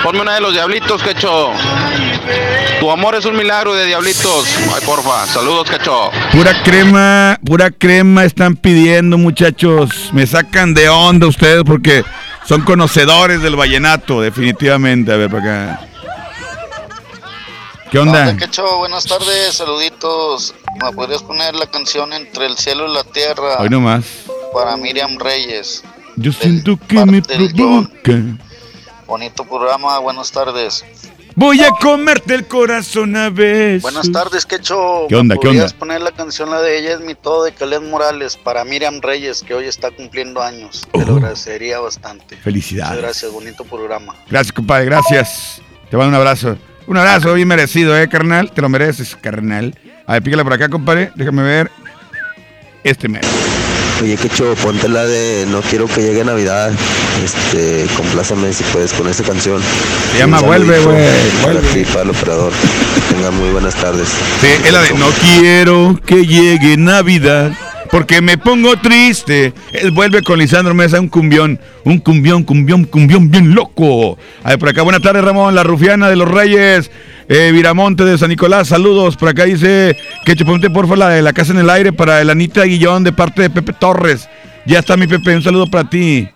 Ponme 0.03 0.21
una 0.21 0.35
de 0.35 0.43
los 0.43 0.53
diablitos, 0.53 1.03
Quecho. 1.03 1.53
Tu 2.79 2.91
amor 2.91 3.15
es 3.15 3.25
un 3.25 3.35
milagro 3.35 3.75
de 3.75 3.87
diablitos. 3.87 4.55
Ay, 4.75 4.83
porfa. 4.85 5.25
Saludos, 5.25 5.71
Quecho. 5.71 6.11
Pura 6.33 6.63
crema, 6.63 7.39
pura 7.43 7.71
crema 7.71 8.27
están 8.27 8.57
pidiendo, 8.57 9.17
muchachos. 9.17 10.11
Me 10.13 10.27
sacan 10.27 10.75
de 10.75 10.91
onda 10.91 11.27
ustedes 11.27 11.63
porque 11.65 12.05
son 12.45 12.61
conocedores 12.61 13.41
del 13.41 13.57
vallenato, 13.57 14.21
definitivamente. 14.21 15.11
A 15.11 15.17
ver, 15.17 15.31
para 15.31 15.43
acá. 15.43 15.81
¿Qué 17.91 17.99
onda? 17.99 18.37
Quecho, 18.37 18.79
buenas 18.79 19.05
tardes, 19.05 19.55
saluditos. 19.55 20.55
¿Me 20.83 20.93
podrías 20.93 21.23
poner 21.23 21.55
la 21.55 21.67
canción 21.67 22.13
Entre 22.13 22.47
el 22.47 22.57
cielo 22.57 22.91
y 22.91 22.95
la 22.95 23.05
tierra? 23.05 23.57
Hoy 23.59 23.69
nomás. 23.69 24.05
Para 24.53 24.77
Miriam 24.77 25.19
Reyes. 25.19 25.83
Yo 26.17 26.33
siento 26.33 26.79
que 26.89 27.05
me 27.07 27.23
provoca. 27.23 28.23
Bonito 29.07 29.45
programa, 29.45 29.99
buenas 30.01 30.33
tardes. 30.33 30.85
Voy 31.37 31.63
a 31.63 31.69
comerte 31.69 32.35
el 32.35 32.47
corazón 32.49 33.15
a 33.15 33.29
veces. 33.29 33.83
Buenas 33.83 34.11
tardes, 34.11 34.47
Quecho. 34.47 35.07
¿Qué 35.09 35.15
onda, 35.17 35.35
¿Me 35.35 35.41
qué 35.41 35.49
onda? 35.49 35.61
podrías 35.61 35.75
poner 35.75 36.01
la 36.01 36.11
canción, 36.11 36.51
la 36.51 36.63
de 36.63 36.79
Ella 36.79 36.95
es 36.95 37.01
mi 37.01 37.15
todo, 37.15 37.45
de 37.45 37.53
Caled 37.53 37.83
Morales, 37.83 38.37
para 38.37 38.65
Miriam 38.65 39.01
Reyes, 39.03 39.43
que 39.43 39.55
hoy 39.55 39.67
está 39.67 39.91
cumpliendo 39.91 40.43
años. 40.43 40.89
Te 40.93 41.05
lo 41.05 41.17
agradecería 41.17 41.79
bastante. 41.79 42.37
Oh. 42.37 42.43
Felicidades. 42.43 42.91
Muchas 42.91 43.03
gracias, 43.03 43.33
bonito 43.33 43.65
programa. 43.65 44.17
Gracias, 44.31 44.53
compadre, 44.53 44.87
gracias. 44.87 45.61
Te 45.91 45.97
mando 45.97 46.09
un 46.09 46.15
abrazo. 46.15 46.57
Un 46.87 46.97
abrazo 46.97 47.35
bien 47.35 47.49
merecido, 47.49 47.99
¿eh, 47.99 48.09
carnal? 48.09 48.53
Te 48.53 48.63
lo 48.63 48.69
mereces, 48.69 49.17
carnal. 49.21 49.75
A 50.07 50.15
ver, 50.15 50.23
pícale 50.23 50.45
por 50.45 50.53
acá, 50.53 50.69
compadre. 50.69 51.11
Déjame 51.17 51.43
ver. 51.43 51.71
Este 52.85 53.09
mes. 53.09 53.23
Oye, 54.01 54.17
Quecho, 54.17 54.55
ponte 54.63 54.89
la 54.89 55.05
de 55.07 55.47
No 55.49 55.63
quiero 55.63 55.87
que 55.89 56.03
llegue 56.03 56.23
Navidad. 56.25 56.71
Este, 57.25 57.87
compláceme 57.97 58.53
si 58.53 58.63
puedes 58.65 58.93
con 58.93 59.09
esta 59.09 59.25
canción. 59.25 59.61
Se 60.13 60.19
llama 60.19 60.41
Vuelve, 60.41 60.79
güey, 60.81 60.97
Para 61.43 61.55
vuelve. 61.55 61.69
ti, 61.73 61.85
para 61.87 62.03
el 62.03 62.11
operador. 62.11 62.53
Tengan 63.11 63.35
muy 63.35 63.51
buenas 63.51 63.75
tardes. 63.75 64.09
Sí, 64.41 64.47
es 64.65 64.73
la 64.73 64.83
de 64.83 64.91
No 64.95 65.07
quiero 65.21 65.99
que 66.07 66.27
llegue 66.27 66.77
Navidad. 66.77 67.53
Porque 67.97 68.21
me 68.21 68.37
pongo 68.37 68.77
triste. 68.77 69.55
Él 69.73 69.91
vuelve 69.91 70.21
con 70.21 70.39
Lisandro 70.39 70.75
Mesa, 70.75 71.01
un 71.01 71.09
cumbión. 71.09 71.59
Un 71.83 71.99
cumbión, 71.99 72.43
cumbión, 72.45 72.85
cumbión 72.85 73.31
bien 73.31 73.55
loco. 73.55 74.19
A 74.45 74.51
ver, 74.51 74.59
por 74.59 74.69
acá, 74.69 74.83
buenas 74.83 75.01
tardes, 75.01 75.25
Ramón, 75.25 75.55
la 75.55 75.63
rufiana 75.63 76.11
de 76.11 76.17
los 76.17 76.29
Reyes. 76.31 76.91
Eh, 77.27 77.53
Viramonte 77.55 78.05
de 78.05 78.19
San 78.19 78.29
Nicolás, 78.29 78.69
saludos. 78.69 79.17
Por 79.17 79.31
acá 79.31 79.45
dice 79.45 79.97
que 80.27 80.37
ponte 80.45 80.69
porfa 80.69 80.95
la 80.95 81.09
de 81.09 81.23
la 81.23 81.33
casa 81.33 81.53
en 81.53 81.59
el 81.61 81.71
aire 81.71 81.91
para 81.91 82.21
el 82.21 82.29
Anita 82.29 82.65
Guillón 82.65 83.03
de 83.03 83.13
parte 83.13 83.41
de 83.41 83.49
Pepe 83.49 83.73
Torres. 83.73 84.29
Ya 84.67 84.81
está 84.81 84.99
mi 84.99 85.07
Pepe, 85.07 85.35
un 85.35 85.43
saludo 85.43 85.67
para 85.67 85.89
ti. 85.89 86.29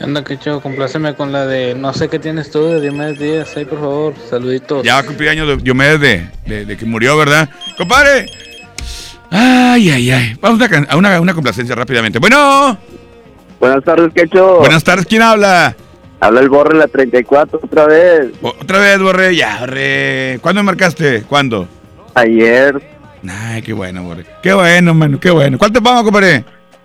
Anda, 0.00 0.24
Quecho, 0.24 0.62
compláceme 0.62 1.14
con 1.16 1.32
la 1.32 1.44
de 1.44 1.74
No 1.74 1.92
sé 1.92 2.08
qué 2.08 2.18
tienes 2.18 2.50
tú 2.50 2.64
de 2.64 2.80
Diomedes 2.80 3.18
Díaz. 3.18 3.54
Ahí, 3.58 3.66
por 3.66 3.78
favor, 3.78 4.14
saluditos. 4.30 4.84
Ya 4.84 4.94
va 4.94 5.00
a 5.00 5.04
cumplir 5.04 5.28
años 5.28 5.48
de 5.48 5.56
Diomedes 5.58 6.00
de, 6.00 6.26
de- 6.46 6.64
de 6.64 6.76
que 6.78 6.86
murió, 6.86 7.14
¿verdad? 7.18 7.50
Compadre. 7.76 8.24
Ay, 9.30 9.90
ay, 9.90 10.10
ay. 10.10 10.36
Vamos 10.40 10.60
a 10.88 10.96
una, 10.96 11.16
a 11.16 11.34
complacencia 11.34 11.74
rápidamente. 11.74 12.18
Bueno. 12.18 12.78
Buenas 13.60 13.84
tardes, 13.84 14.12
Quecho. 14.14 14.58
Buenas 14.58 14.84
tardes, 14.84 15.06
¿quién 15.06 15.22
habla? 15.22 15.76
Habla 16.20 16.40
el 16.40 16.48
Borre, 16.48 16.76
la 16.76 16.88
34, 16.88 17.60
otra 17.62 17.86
vez. 17.86 18.28
Otra 18.42 18.78
vez, 18.78 18.98
Borre, 19.00 19.36
ya, 19.36 19.58
Borre. 19.60 20.38
¿Cuándo 20.40 20.62
me 20.62 20.66
marcaste? 20.66 21.22
¿Cuándo? 21.22 21.68
Ayer. 22.14 22.80
Ay, 23.28 23.62
qué 23.62 23.72
bueno, 23.72 24.02
Borre. 24.02 24.24
Qué 24.42 24.52
bueno, 24.52 24.94
mano, 24.94 25.20
qué 25.20 25.30
bueno. 25.30 25.58
¿Cuál 25.58 25.72
te 25.72 25.80
pongo, 25.80 26.04
compadre? 26.04 26.44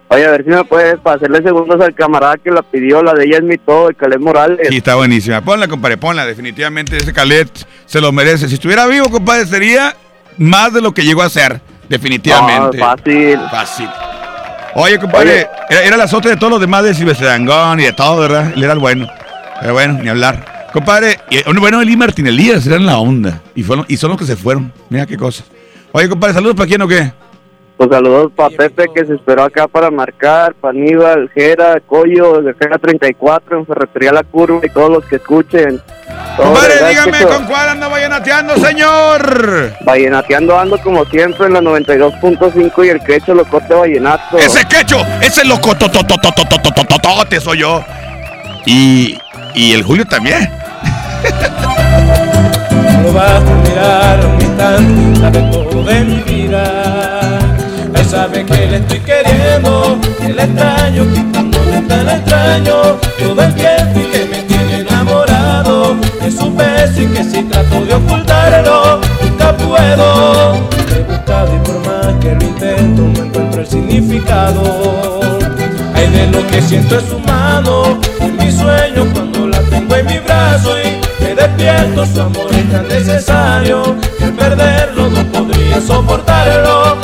Oye, 0.10 0.26
a 0.26 0.32
ver 0.32 0.44
si 0.44 0.50
me 0.52 0.64
puedes 0.64 1.00
para 1.00 1.16
hacerle 1.16 1.42
segundos 1.42 1.82
al 1.82 1.96
camarada 1.96 2.38
que 2.38 2.52
la 2.52 2.62
pidió, 2.62 3.02
la 3.02 3.14
de 3.14 3.26
ella 3.26 3.38
es 3.38 3.44
mi 3.44 3.58
todo, 3.58 3.88
de 3.88 3.96
Caleb 3.96 4.20
Morales. 4.20 4.68
Sí, 4.70 4.78
está 4.78 4.96
buenísima. 4.96 5.42
Ponla, 5.42 5.68
compadre, 5.68 5.98
ponla. 5.98 6.26
Definitivamente 6.26 6.98
ese 6.98 7.14
Calet 7.14 7.50
se 7.86 8.02
lo 8.02 8.12
merece. 8.12 8.48
Si 8.48 8.56
estuviera 8.56 8.86
vivo, 8.86 9.10
compadre, 9.10 9.48
sería 9.48 9.96
más 10.38 10.74
de 10.74 10.82
lo 10.82 10.92
que 10.92 11.04
llegó 11.04 11.24
a 11.24 11.30
ser. 11.30 11.62
Definitivamente. 11.90 12.78
No, 12.78 12.86
fácil. 12.86 13.40
Fácil. 13.52 13.90
Oye, 14.76 15.00
compadre, 15.00 15.48
Era, 15.70 15.82
era 15.84 15.96
el 15.96 16.02
azote 16.02 16.30
de 16.30 16.38
todos 16.38 16.52
los 16.52 16.60
demás 16.60 16.84
de 16.84 16.94
Silvestre 16.94 17.28
Dangón 17.28 17.80
y 17.80 17.84
de 17.84 17.94
todo, 17.94 18.22
¿verdad? 18.22 18.52
Él 18.56 18.64
era 18.64 18.74
el 18.74 18.80
bueno. 18.80 19.08
Pero 19.60 19.74
bueno, 19.74 20.00
ni 20.02 20.10
hablar. 20.10 20.70
Compadre, 20.74 21.20
y, 21.30 21.38
eh, 21.38 21.44
bueno, 21.60 21.82
él 21.82 21.90
y 21.90 21.96
Martín 21.96 22.26
Elías 22.26 22.66
eran 22.66 22.86
la 22.86 22.98
onda. 22.98 23.42
Y, 23.54 23.62
fueron, 23.62 23.86
y 23.88 23.98
son 23.98 24.10
los 24.10 24.20
que 24.20 24.26
se 24.26 24.36
fueron. 24.36 24.74
Mira 24.90 25.06
qué 25.06 25.18
cosas. 25.18 25.46
Oye, 25.92 26.10
compadre, 26.10 26.34
¿saludos 26.34 26.56
para 26.56 26.68
quién 26.68 26.82
o 26.82 26.88
qué? 26.88 27.14
Pues 27.78 27.90
saludos 27.90 28.32
para 28.36 28.56
Pepe 28.56 28.86
que 28.94 29.06
se 29.06 29.16
esperó 29.16 29.44
acá 29.44 29.68
para 29.68 29.90
marcar, 29.90 30.54
para 30.54 30.78
Aníbal, 30.78 31.30
Jera, 31.34 31.80
Coyo, 31.80 32.42
de 32.42 32.54
Jera 32.54 32.78
34, 32.78 33.60
en 33.60 33.66
Ferretería 33.66 34.14
La 34.14 34.24
Curva 34.24 34.60
y 34.64 34.70
todos 34.70 34.90
los 34.90 35.06
que 35.06 35.16
escuchen. 35.16 35.82
Compadre, 36.38 36.74
dígame 36.90 37.24
con 37.24 37.46
cuál 37.46 37.70
anda 37.70 37.88
vallenateando, 37.88 38.56
señor. 38.58 39.74
Vallenateando 39.86 40.58
ando 40.58 40.78
como 40.82 41.06
siempre 41.06 41.48
en 41.48 41.54
la 41.54 41.62
92.5 41.62 42.86
y 42.86 42.90
el 42.90 43.00
quecho 43.02 43.34
locote 43.34 43.74
vallenato. 43.74 44.38
Ese 44.38 44.66
quecho, 44.66 44.98
ese 45.22 45.44
locoto, 45.44 45.90
te 47.30 47.40
soy 47.40 47.60
yo. 47.60 47.84
Y, 48.66 49.18
y 49.56 49.74
el 49.74 49.84
Julio 49.84 50.06
también. 50.06 50.50
No 53.04 53.12
vas 53.12 53.44
a 53.44 53.54
mirar 53.68 54.20
mi 54.38 55.20
sabe 55.20 55.42
todo 55.52 55.84
de 55.84 56.04
mi 56.06 56.22
vida. 56.22 57.23
Sabe 58.14 58.46
que 58.46 58.68
le 58.68 58.78
estoy 58.78 59.00
queriendo, 59.00 59.98
que 60.20 60.34
le 60.34 60.44
extraño, 60.44 61.04
que 61.12 61.42
no 61.42 61.78
es 61.78 61.88
tan 61.88 62.10
extraño. 62.10 62.76
Todo 63.18 63.42
el 63.42 63.54
tiempo 63.56 64.00
que 64.12 64.26
me 64.28 64.44
si 67.24 67.44
trato 67.46 67.86
de 67.86 67.96
ocultarlo, 67.96 69.02
nunca 69.24 69.58
puedo. 69.58 70.56
He 70.96 71.02
buscado 71.02 71.56
y 71.56 71.60
por 71.66 71.80
más 71.88 72.14
que 72.22 72.36
lo 72.36 72.44
intento, 72.44 73.02
no 73.02 73.24
encuentro 73.26 73.62
el 73.62 73.68
significado. 73.68 75.20
Ay, 75.96 76.08
de 76.12 76.28
lo 76.28 76.46
que 76.48 76.62
siento 76.62 77.00
es 77.00 77.12
humano, 77.12 78.00
en 78.20 78.38
mi 78.38 78.52
sueño 78.52 79.08
cuando 79.12 79.48
la 79.48 79.60
tengo 79.64 79.96
en 79.96 80.06
mi 80.06 80.20
brazo 80.20 80.76
y 80.80 81.24
me 81.24 81.34
despierto, 81.34 82.06
su 82.06 82.22
amor 82.22 82.48
es 82.52 82.72
tan 82.72 82.88
necesario 82.88 83.96
que 84.20 84.26
perderlo 84.28 85.10
no 85.10 85.24
podría 85.32 85.82
soportarlo, 85.82 86.98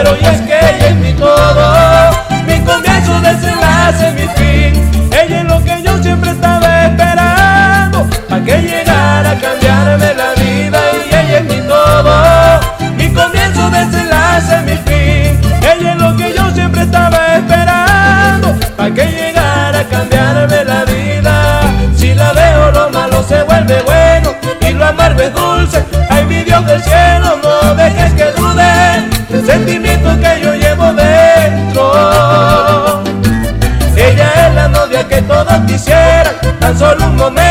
y 0.00 0.24
es 0.24 0.40
que 0.40 0.58
ella 0.58 0.88
es 0.88 0.94
mi 0.96 1.12
todo, 1.12 2.10
mi 2.46 2.58
comienzo, 2.60 3.20
desenlace, 3.20 4.10
mi 4.12 4.26
fin, 4.36 5.10
ella 5.12 5.40
es 5.40 5.44
lo 5.44 5.62
que 5.62 5.82
yo 5.82 6.02
siempre 6.02 6.30
estaba 6.30 6.86
esperando, 6.86 8.08
para 8.26 8.42
que 8.42 8.56
llegara 8.62 9.30
a 9.32 9.38
cambiarme 9.38 10.14
la 10.14 10.32
vida 10.40 10.78
y 10.94 11.08
ella 11.08 11.38
es 11.38 11.44
mi 11.44 11.60
todo, 11.68 12.60
mi 12.96 13.12
comienzo, 13.12 13.68
desenlace, 13.68 14.62
mi 14.62 14.76
fin, 14.78 15.38
ella 15.60 15.92
es 15.92 15.98
lo 15.98 16.16
que 16.16 16.34
yo 16.34 16.50
siempre 16.52 16.82
estaba 16.82 17.36
esperando, 17.36 18.56
para 18.74 18.94
que 18.94 19.04
llegara 19.04 19.80
a 19.80 19.88
cambiarme 19.88 20.64
la 20.64 20.84
vida, 20.84 21.60
si 21.94 22.14
la 22.14 22.32
veo 22.32 22.70
lo 22.72 22.88
malo 22.90 23.22
se 23.22 23.42
vuelve 23.42 23.82
bueno 23.82 24.34
y 24.62 24.72
lo 24.72 24.86
amargo 24.86 25.20
es 25.20 25.34
dulce, 25.34 25.84
ay 26.08 26.24
mi 26.24 26.42
Dios 26.44 26.64
del 26.66 26.82
cielo 26.82 27.31
que 35.22 35.28
todos 35.28 35.60
quisieran, 35.66 36.34
tan 36.60 36.78
solo 36.78 37.06
un 37.06 37.16
momento, 37.16 37.41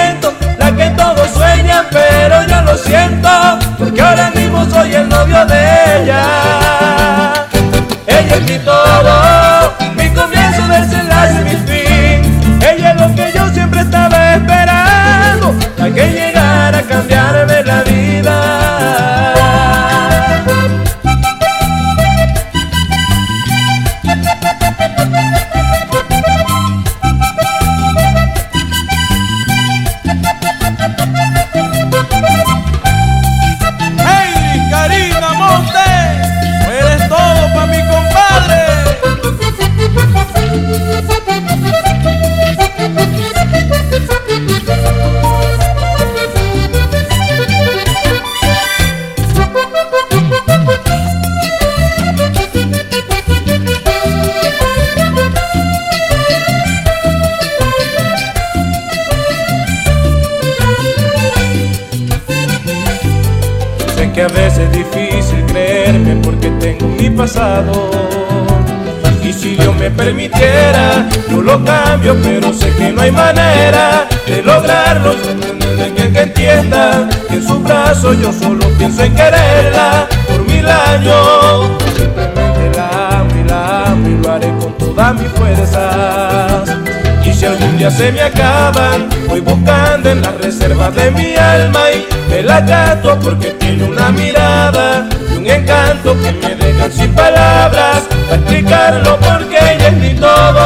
pero 72.04 72.52
sé 72.54 72.70
que 72.78 72.92
no 72.92 73.02
hay 73.02 73.12
manera 73.12 74.08
de 74.26 74.42
lograrlo. 74.42 75.14
De 75.14 75.94
que, 75.94 76.12
que 76.12 76.22
entienda 76.22 77.08
que 77.30 77.36
en 77.36 77.48
su 77.48 77.60
brazo 77.60 78.14
yo 78.14 78.34
solo 78.34 78.68
pienso 78.78 79.04
en 79.04 79.16
quererla 79.16 80.08
por 80.28 80.40
mil 80.46 80.68
años. 80.68 81.70
Simplemente 81.96 82.72
la 82.76 83.20
amo 83.20 83.32
y 83.40 83.50
la 83.50 83.86
amo 83.86 84.08
y 84.08 84.24
lo 84.24 84.32
haré 84.32 84.48
con 84.60 84.74
todas 84.78 85.14
mis 85.14 85.30
fuerzas. 85.32 86.70
Y 87.24 87.34
si 87.34 87.46
algún 87.46 87.78
día 87.78 87.92
se 87.92 88.12
me 88.12 88.22
acaban, 88.22 89.08
voy 89.28 89.42
buscando 89.42 90.10
en 90.10 90.22
las 90.22 90.36
reservas 90.42 90.94
de 90.96 91.12
mi 91.12 91.36
alma 91.36 91.82
y 91.92 92.32
me 92.32 92.42
la 92.42 92.62
gato 92.62 93.18
porque 93.20 93.52
tiene 93.52 93.84
una 93.84 94.12
mirada 94.12 95.08
y 95.32 95.38
un 95.38 95.48
encanto 95.48 96.16
que 96.20 96.32
me 96.32 96.56
dejan 96.56 96.92
sin 96.92 97.14
palabras 97.14 98.02
para 98.28 98.42
explicarlo 98.42 99.18
porque 99.20 99.58
ella 99.58 99.88
es 99.88 99.98
mi 99.98 100.14
todo, 100.16 100.60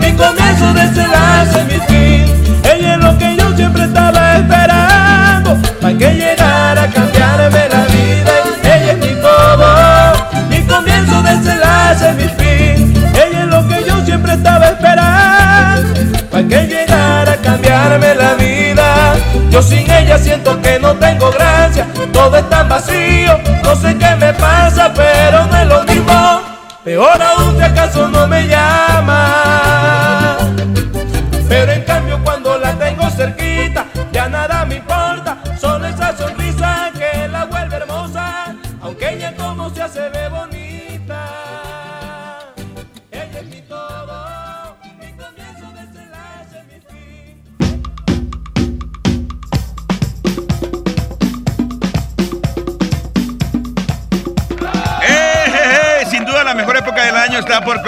mi 0.00 0.12
comienzo, 0.12 0.72
desenlace, 0.72 1.64
mi 1.64 1.78
fin. 1.86 2.60
Ella 2.64 2.94
es 2.94 2.98
lo 3.04 3.18
que 3.18 3.36
yo 3.36 3.56
siempre 3.56 3.84
estaba 3.84 4.36
esperando 4.36 5.56
para 5.80 5.98
que 5.98 6.14
llegara 6.14 6.82
a 6.82 6.90
cambiarme 6.90 7.68
la 7.68 7.84
vida. 7.86 8.32
Ella 8.62 8.92
es 8.92 8.98
mi 8.98 9.20
todo, 9.20 9.66
mi 10.48 10.60
comienzo, 10.66 11.22
desenlace, 11.22 12.12
mi 12.14 12.28
fin. 12.38 12.94
Ella 13.14 13.40
es 13.42 13.46
lo 13.46 13.68
que 13.68 13.84
yo 13.84 14.04
siempre 14.04 14.34
estaba 14.34 14.66
esperando 14.66 15.94
para 16.30 16.48
que 16.48 16.66
llegara 16.66 17.32
a 17.32 17.36
cambiarme 17.36 18.14
la 18.14 18.34
vida. 18.34 19.14
Yo 19.50 19.62
sin 19.62 19.88
ella 19.90 20.18
siento 20.18 20.60
que 20.60 20.80
no 20.80 20.94
tengo 20.94 21.30
gracia, 21.30 21.86
todo 22.12 22.36
es 22.36 22.48
tan 22.50 22.68
vacío, 22.68 23.38
no 23.62 23.76
sé 23.76 23.96
qué 23.96 24.16
me 24.16 24.32
pasa, 24.34 24.92
pero 24.92 25.46
no 25.46 25.56
es 25.56 25.66
lo 25.68 25.84
mismo. 25.84 26.40
Peor 26.82 27.22
aún 27.22 27.53
acaso 27.74 28.08
no 28.08 28.26
me 28.28 28.46
llama. 28.46 30.23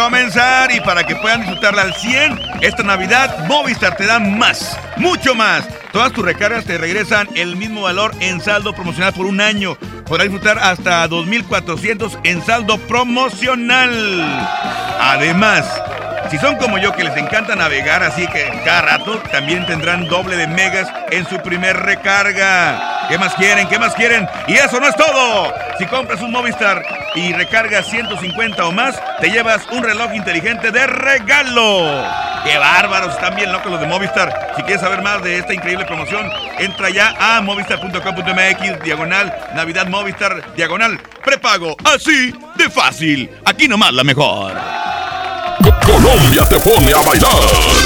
Comenzar 0.07 0.71
y 0.71 0.81
para 0.83 1.05
que 1.05 1.17
puedan 1.17 1.41
disfrutarla 1.41 1.83
al 1.83 1.93
100, 1.93 2.41
esta 2.61 2.85
Navidad 2.85 3.45
Movistar 3.49 3.97
te 3.97 4.07
da 4.07 4.21
más, 4.21 4.79
mucho 4.97 5.35
más. 5.35 5.67
Todas 5.93 6.13
tus 6.13 6.25
recargas 6.25 6.65
te 6.65 6.79
regresan 6.79 7.29
el 7.35 7.57
mismo 7.57 7.83
valor 7.83 8.15
en 8.21 8.41
saldo 8.41 8.73
promocional 8.73 9.13
por 9.15 9.27
un 9.27 9.41
año. 9.41 9.77
Podrás 10.07 10.29
disfrutar 10.29 10.61
hasta 10.61 11.09
2.400 11.09 12.21
en 12.23 12.41
saldo 12.47 12.79
promocional. 12.79 14.23
Además, 15.01 15.67
si 16.31 16.39
son 16.39 16.55
como 16.55 16.79
yo 16.79 16.93
que 16.93 17.03
les 17.03 17.17
encanta 17.17 17.57
navegar, 17.57 18.05
así 18.05 18.29
que 18.29 18.45
cada 18.65 18.83
rato 18.83 19.19
también 19.33 19.67
tendrán 19.67 20.07
doble 20.07 20.37
de 20.37 20.47
megas 20.47 20.89
en 21.11 21.29
su 21.29 21.39
primer 21.39 21.79
recarga. 21.79 22.96
¿Qué 23.09 23.19
más 23.19 23.35
quieren? 23.35 23.69
¿Qué 23.69 23.79
más 23.79 23.95
quieren? 23.95 24.29
Y 24.49 24.55
eso 24.55 24.81
no 24.81 24.89
es 24.89 24.97
todo. 24.97 25.53
Si 25.79 25.87
compras 25.87 26.21
un 26.23 26.33
Movistar 26.33 26.83
y 27.15 27.33
recargas 27.33 27.87
150 27.87 28.67
o 28.67 28.73
más, 28.73 29.01
te 29.21 29.31
llevas 29.31 29.67
un 29.71 29.83
reloj 29.85 30.15
inteligente 30.15 30.73
de 30.73 30.87
regalo. 30.87 32.05
¡Qué 32.45 32.59
bárbaros! 32.59 33.15
Están 33.15 33.37
bien 33.37 33.53
locos 33.53 33.71
los 33.71 33.81
de 33.81 33.87
Movistar. 33.87 34.53
Si 34.57 34.63
quieres 34.63 34.81
saber 34.81 35.03
más 35.03 35.23
de 35.23 35.39
esta 35.39 35.55
increíble 35.55 35.85
promoción, 35.85 36.29
entra 36.59 36.91
ya 36.91 37.15
a 37.19 37.41
movistar.com.mx, 37.41 38.83
diagonal, 38.83 39.35
Navidad 39.55 39.87
Movistar, 39.87 40.55
diagonal, 40.55 41.01
prepago. 41.25 41.77
Así 41.85 42.35
de 42.57 42.71
fácil. 42.71 43.31
Aquí 43.45 43.69
nomás 43.69 43.93
la 43.93 44.05
mejor. 44.05 44.53
Colombia 45.85 46.45
te 46.49 46.59
pone 46.59 46.93
a 46.93 47.03
bailar. 47.03 47.86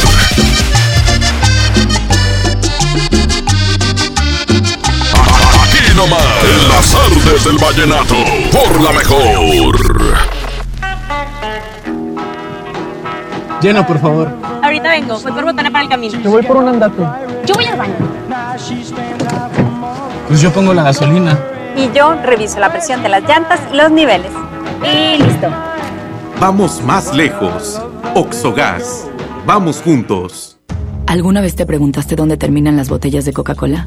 Nomás, 6.01 6.23
en 6.45 6.69
las 6.69 6.95
artes 6.95 7.45
del 7.45 7.59
vallenato, 7.59 8.15
por 8.51 8.81
la 8.81 8.93
mejor. 8.93 9.77
Llena, 13.61 13.87
por 13.87 14.01
favor. 14.01 14.31
Ahorita 14.63 14.89
vengo, 14.89 15.19
voy 15.21 15.33
por 15.33 15.45
botana 15.45 15.71
para 15.71 15.85
el 15.85 15.91
camino. 15.91 16.19
Yo 16.23 16.31
voy 16.31 16.43
por 16.43 16.57
un 16.57 16.69
andate. 16.69 17.03
Yo 17.45 17.55
voy 17.55 17.67
al 17.67 17.77
baño. 17.77 17.95
Pues 20.29 20.41
yo 20.41 20.51
pongo 20.51 20.73
la 20.73 20.85
gasolina. 20.85 21.39
Y 21.77 21.91
yo 21.95 22.15
reviso 22.15 22.59
la 22.61 22.71
presión 22.71 23.03
de 23.03 23.11
las 23.11 23.23
llantas 23.25 23.61
y 23.71 23.77
los 23.77 23.91
niveles. 23.91 24.33
Y 24.83 25.23
listo. 25.23 25.49
Vamos 26.41 26.83
más 26.83 27.15
lejos. 27.15 27.79
Oxogas. 28.15 29.07
Vamos 29.45 29.83
juntos. 29.83 30.59
¿Alguna 31.07 31.43
vez 31.43 31.57
te 31.57 31.67
preguntaste 31.67 32.17
dónde 32.17 32.39
terminan 32.39 32.77
las 32.79 32.89
botellas 32.89 33.27
de 33.27 33.35
Coca-Cola? 33.35 33.87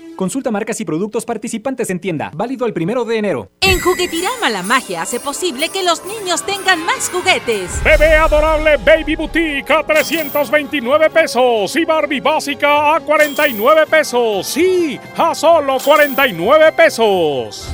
Consulta 0.21 0.51
marcas 0.51 0.79
y 0.79 0.85
productos 0.85 1.25
participantes 1.25 1.89
en 1.89 1.99
tienda. 1.99 2.29
Válido 2.35 2.67
el 2.67 2.73
primero 2.73 3.05
de 3.05 3.17
enero. 3.17 3.49
En 3.59 3.79
Juguetirama 3.79 4.51
la 4.51 4.61
magia 4.61 5.01
hace 5.01 5.19
posible 5.19 5.69
que 5.69 5.81
los 5.81 6.05
niños 6.05 6.45
tengan 6.45 6.85
más 6.85 7.09
juguetes. 7.09 7.83
Bebé 7.83 8.17
adorable 8.17 8.77
Baby 8.77 9.15
Boutique 9.15 9.71
a 9.71 9.81
329 9.81 11.09
pesos 11.09 11.75
y 11.75 11.85
Barbie 11.85 12.19
básica 12.19 12.97
a 12.97 12.99
49 12.99 13.87
pesos. 13.87 14.45
Sí, 14.45 14.99
a 15.17 15.33
solo 15.33 15.79
49 15.83 16.71
pesos. 16.73 17.73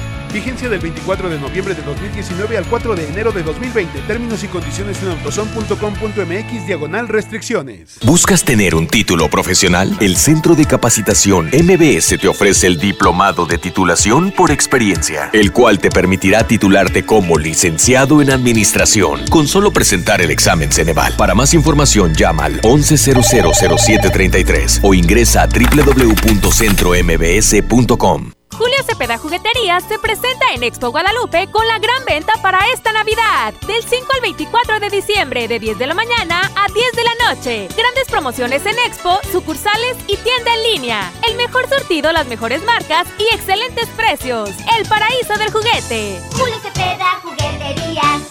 Vigencia 0.31 0.69
del 0.69 0.79
24 0.79 1.29
de 1.29 1.39
noviembre 1.39 1.75
de 1.75 1.81
2019 1.81 2.57
al 2.57 2.65
4 2.65 2.95
de 2.95 3.07
enero 3.07 3.31
de 3.31 3.43
2020. 3.43 4.01
Términos 4.01 4.43
y 4.43 4.47
condiciones 4.47 5.01
en 5.03 5.09
autozone.com.mx 5.09 6.67
diagonal 6.67 7.07
restricciones. 7.07 7.97
¿Buscas 8.03 8.43
tener 8.43 8.75
un 8.75 8.87
título 8.87 9.29
profesional? 9.29 9.95
El 9.99 10.17
Centro 10.17 10.55
de 10.55 10.65
Capacitación 10.65 11.47
MBS 11.47 12.17
te 12.19 12.27
ofrece 12.27 12.67
el 12.67 12.79
Diplomado 12.79 13.45
de 13.45 13.57
Titulación 13.57 14.31
por 14.31 14.51
Experiencia, 14.51 15.29
el 15.33 15.51
cual 15.51 15.79
te 15.79 15.89
permitirá 15.89 16.45
titularte 16.45 17.05
como 17.05 17.37
licenciado 17.37 18.21
en 18.21 18.31
Administración 18.31 19.21
con 19.29 19.47
solo 19.47 19.71
presentar 19.71 20.21
el 20.21 20.31
examen 20.31 20.71
Ceneval. 20.71 21.13
Para 21.17 21.35
más 21.35 21.53
información 21.53 22.13
llama 22.13 22.45
al 22.45 22.61
11000733 22.61 24.79
o 24.81 24.93
ingresa 24.93 25.41
a 25.43 25.47
www.centrombs.com. 25.47 28.40
Julio 28.61 28.77
Cepeda 28.85 29.17
Jugueterías 29.17 29.83
se 29.85 29.97
presenta 29.97 30.53
en 30.53 30.61
Expo 30.61 30.91
Guadalupe 30.91 31.49
con 31.49 31.65
la 31.65 31.79
gran 31.79 32.05
venta 32.05 32.31
para 32.43 32.59
esta 32.71 32.91
Navidad. 32.93 33.55
Del 33.65 33.81
5 33.81 34.05
al 34.13 34.21
24 34.21 34.79
de 34.79 34.89
diciembre, 34.91 35.47
de 35.47 35.57
10 35.57 35.79
de 35.79 35.87
la 35.87 35.95
mañana 35.95 36.41
a 36.55 36.71
10 36.71 36.91
de 36.91 37.03
la 37.03 37.33
noche. 37.33 37.67
Grandes 37.75 38.07
promociones 38.07 38.63
en 38.67 38.77
Expo, 38.85 39.17
sucursales 39.31 39.97
y 40.07 40.15
tienda 40.15 40.53
en 40.53 40.73
línea. 40.73 41.11
El 41.27 41.37
mejor 41.37 41.67
surtido, 41.69 42.11
las 42.11 42.27
mejores 42.27 42.63
marcas 42.63 43.07
y 43.17 43.33
excelentes 43.33 43.87
precios. 43.97 44.51
El 44.77 44.87
paraíso 44.87 45.33
del 45.39 45.51
juguete. 45.51 46.21
Julio 46.33 46.59
Cepeda 46.61 47.19
Jugueterías. 47.23 48.21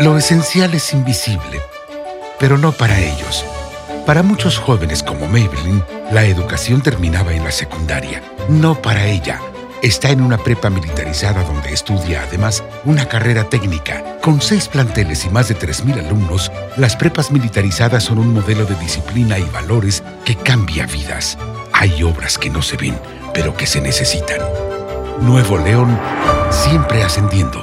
Lo 0.00 0.18
esencial 0.18 0.74
es 0.74 0.92
invisible, 0.92 1.62
pero 2.38 2.58
no 2.58 2.72
para 2.72 3.00
ellos. 3.00 3.46
Para 4.08 4.22
muchos 4.22 4.56
jóvenes 4.56 5.02
como 5.02 5.28
Maybelline, 5.28 5.84
la 6.10 6.24
educación 6.24 6.80
terminaba 6.80 7.34
en 7.34 7.44
la 7.44 7.50
secundaria. 7.50 8.22
No 8.48 8.80
para 8.80 9.06
ella. 9.06 9.38
Está 9.82 10.08
en 10.08 10.22
una 10.22 10.38
prepa 10.38 10.70
militarizada 10.70 11.44
donde 11.44 11.74
estudia 11.74 12.22
además 12.22 12.64
una 12.86 13.04
carrera 13.04 13.50
técnica. 13.50 14.18
Con 14.22 14.40
seis 14.40 14.66
planteles 14.66 15.26
y 15.26 15.28
más 15.28 15.48
de 15.48 15.58
3.000 15.58 16.06
alumnos, 16.06 16.50
las 16.78 16.96
prepas 16.96 17.30
militarizadas 17.30 18.04
son 18.04 18.16
un 18.16 18.32
modelo 18.32 18.64
de 18.64 18.76
disciplina 18.76 19.38
y 19.38 19.44
valores 19.52 20.02
que 20.24 20.36
cambia 20.36 20.86
vidas. 20.86 21.36
Hay 21.74 22.02
obras 22.02 22.38
que 22.38 22.48
no 22.48 22.62
se 22.62 22.78
ven, 22.78 22.98
pero 23.34 23.54
que 23.58 23.66
se 23.66 23.82
necesitan. 23.82 24.38
Nuevo 25.20 25.58
León, 25.58 26.00
siempre 26.48 27.02
ascendiendo. 27.02 27.62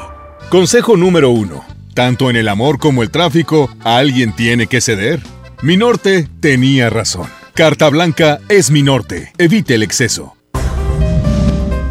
Consejo 0.51 0.95
número 0.95 1.31
uno. 1.31 1.65
Tanto 1.95 2.29
en 2.29 2.36
el 2.36 2.49
amor 2.49 2.77
como 2.77 3.01
el 3.01 3.10
tráfico, 3.10 3.67
alguien 3.84 4.31
tiene 4.36 4.67
que 4.67 4.79
ceder. 4.79 5.23
Mi 5.61 5.77
norte 5.77 6.27
tenía 6.39 6.89
razón. 6.89 7.27
Carta 7.53 7.89
Blanca 7.89 8.39
es 8.49 8.71
mi 8.71 8.83
norte. 8.83 9.31
Evite 9.37 9.75
el 9.75 9.83
exceso. 9.83 10.35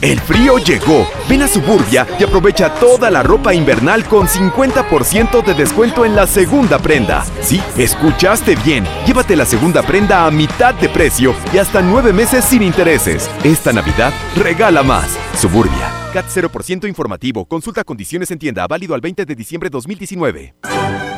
El 0.00 0.20
frío 0.20 0.58
llegó. 0.58 1.06
Ven 1.28 1.42
a 1.42 1.48
Suburbia 1.48 2.06
y 2.18 2.24
aprovecha 2.24 2.74
toda 2.74 3.10
la 3.10 3.22
ropa 3.22 3.54
invernal 3.54 4.04
con 4.04 4.28
50% 4.28 5.44
de 5.44 5.54
descuento 5.54 6.04
en 6.04 6.14
la 6.14 6.26
segunda 6.26 6.78
prenda. 6.78 7.24
Sí, 7.40 7.62
escuchaste 7.76 8.56
bien. 8.56 8.86
Llévate 9.06 9.36
la 9.36 9.46
segunda 9.46 9.82
prenda 9.82 10.26
a 10.26 10.30
mitad 10.30 10.74
de 10.74 10.88
precio 10.88 11.34
y 11.52 11.58
hasta 11.58 11.80
nueve 11.82 12.12
meses 12.12 12.44
sin 12.44 12.62
intereses. 12.62 13.30
Esta 13.44 13.72
Navidad 13.72 14.12
regala 14.36 14.82
más. 14.82 15.16
Suburbia. 15.40 16.05
CAT 16.16 16.24
0% 16.34 16.88
informativo. 16.88 17.44
Consulta 17.44 17.84
condiciones 17.84 18.30
en 18.30 18.38
tienda. 18.38 18.66
Válido 18.66 18.94
al 18.94 19.02
20 19.02 19.26
de 19.26 19.34
diciembre 19.34 19.68
2019. 19.68 20.54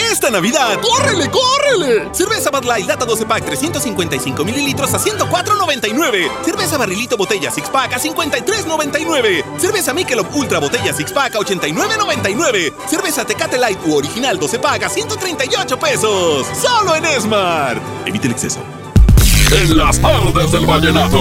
Esta 0.01 0.29
Navidad, 0.29 0.81
¡córrele, 0.81 1.31
córrele! 1.31 2.09
Cerveza 2.13 2.51
Bud 2.51 2.65
Light 2.65 2.85
Lata 2.89 3.05
12 3.05 3.25
Pack 3.27 3.45
355 3.45 4.45
mililitros 4.45 4.93
a 4.95 4.99
104.99. 4.99 6.45
Cerveza 6.45 6.79
Barrilito 6.79 7.17
Botella 7.17 7.53
Six 7.53 7.69
Pack 7.71 7.93
a 7.93 8.01
53.99. 8.01 9.45
Cerveza 9.59 9.95
Michelob 9.95 10.35
Ultra 10.35 10.59
Botella 10.59 10.93
Six 10.93 11.13
Pack 11.13 11.37
a 11.37 11.39
89.99. 11.39 12.73
Cerveza 12.89 13.25
Tecate 13.25 13.57
Light 13.57 13.79
u 13.87 13.95
Original 13.99 14.37
12 14.37 14.59
Pack 14.59 14.83
a 14.83 14.89
138 14.89 15.79
pesos. 15.79 16.45
Solo 16.61 16.97
en 16.97 17.05
Esmar. 17.05 17.81
Evite 18.05 18.27
el 18.27 18.33
exceso. 18.33 18.59
En 19.51 19.77
las 19.79 19.99
tardes 19.99 20.53
del 20.53 20.67
vallenato. 20.67 21.19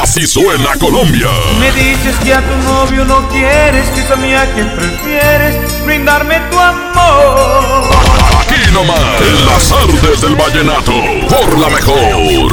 Así 0.00 0.26
suena 0.26 0.76
Colombia. 0.78 1.28
Me 1.58 1.72
dices 1.72 2.16
que 2.22 2.32
a 2.32 2.40
tu 2.40 2.56
novio 2.58 3.04
no 3.04 3.28
quieres, 3.28 3.88
que 3.90 4.00
es 4.00 4.10
a 4.10 4.16
mí 4.16 4.32
a 4.32 4.52
quien 4.54 4.70
prefieres, 4.76 5.84
brindarme 5.84 6.40
tu 6.50 6.58
amor. 6.58 7.84
Aquí 8.40 8.72
nomás, 8.72 9.20
en 9.20 9.46
las 9.46 9.68
tardes 9.68 10.20
del 10.20 10.36
vallenato, 10.36 10.92
por 11.28 11.58
la 11.58 11.68
mejor. 11.68 12.52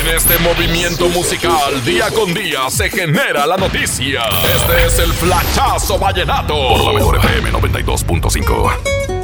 En 0.00 0.14
este 0.14 0.38
movimiento 0.38 1.08
musical, 1.08 1.84
día 1.84 2.10
con 2.10 2.32
día, 2.32 2.70
se 2.70 2.88
genera 2.88 3.46
la 3.46 3.56
noticia. 3.56 4.22
Este 4.54 4.86
es 4.86 4.98
el 5.00 5.12
flachazo 5.12 5.98
vallenato. 5.98 6.54
Por 6.54 6.84
la 6.84 6.92
mejor 6.92 7.16
FM 7.16 7.52
92.5. 7.52 9.19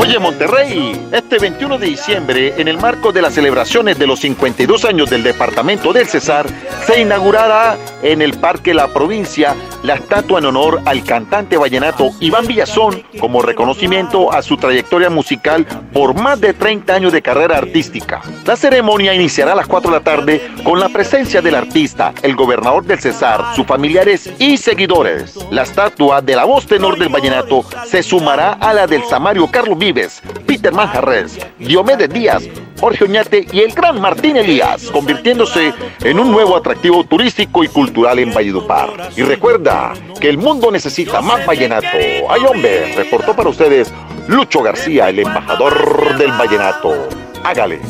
Oye 0.00 0.20
Monterrey, 0.20 1.08
este 1.10 1.40
21 1.40 1.76
de 1.76 1.86
diciembre, 1.88 2.54
en 2.56 2.68
el 2.68 2.78
marco 2.78 3.10
de 3.10 3.20
las 3.20 3.34
celebraciones 3.34 3.98
de 3.98 4.06
los 4.06 4.20
52 4.20 4.84
años 4.84 5.10
del 5.10 5.24
Departamento 5.24 5.92
del 5.92 6.06
Cesar, 6.06 6.46
se 6.86 7.00
inaugurará 7.00 7.76
en 8.02 8.22
el 8.22 8.38
Parque 8.38 8.74
La 8.74 8.86
Provincia 8.88 9.56
la 9.82 9.94
estatua 9.94 10.38
en 10.38 10.46
honor 10.46 10.80
al 10.84 11.02
cantante 11.04 11.56
vallenato 11.56 12.10
Iván 12.20 12.46
Villazón 12.46 13.02
como 13.20 13.42
reconocimiento 13.42 14.32
a 14.32 14.42
su 14.42 14.56
trayectoria 14.56 15.10
musical 15.10 15.66
por 15.92 16.14
más 16.14 16.40
de 16.40 16.54
30 16.54 16.94
años 16.94 17.12
de 17.12 17.22
carrera 17.22 17.58
artística. 17.58 18.22
La 18.44 18.56
ceremonia 18.56 19.14
iniciará 19.14 19.52
a 19.52 19.56
las 19.56 19.66
4 19.66 19.90
de 19.90 19.96
la 19.98 20.04
tarde 20.04 20.50
con 20.62 20.78
la 20.78 20.88
presencia 20.88 21.42
del 21.42 21.56
artista, 21.56 22.12
el 22.22 22.36
gobernador 22.36 22.84
del 22.84 23.00
Cesar, 23.00 23.54
sus 23.56 23.66
familiares 23.66 24.30
y 24.38 24.56
seguidores. 24.58 25.34
La 25.50 25.62
estatua 25.62 26.20
de 26.22 26.36
la 26.36 26.44
voz 26.44 26.66
tenor 26.66 26.98
del 26.98 27.08
vallenato 27.08 27.64
se 27.86 28.02
sumará 28.02 28.52
a 28.52 28.72
la 28.72 28.86
del 28.86 29.04
Samario 29.04 29.48
Carlos 29.50 29.78
Vives, 29.88 30.20
Peter 30.46 30.70
Manjarres, 30.70 31.38
Diomedes 31.58 32.10
Díaz, 32.10 32.44
Jorge 32.78 33.04
Oñate 33.04 33.46
y 33.50 33.60
el 33.60 33.72
gran 33.72 33.98
Martín 33.98 34.36
Elías, 34.36 34.90
convirtiéndose 34.90 35.72
en 36.04 36.18
un 36.20 36.30
nuevo 36.30 36.54
atractivo 36.56 37.04
turístico 37.04 37.64
y 37.64 37.68
cultural 37.68 38.18
en 38.18 38.34
Valledupar. 38.34 39.10
Y 39.16 39.22
recuerda 39.22 39.94
que 40.20 40.28
el 40.28 40.36
mundo 40.36 40.70
necesita 40.70 41.22
más 41.22 41.46
vallenato. 41.46 41.86
Ay 42.28 42.42
hombre, 42.46 42.94
reportó 42.96 43.34
para 43.34 43.48
ustedes 43.48 43.90
Lucho 44.26 44.60
García, 44.60 45.08
el 45.08 45.20
embajador 45.20 46.18
del 46.18 46.32
vallenato. 46.32 47.08
Hágale. 47.42 47.80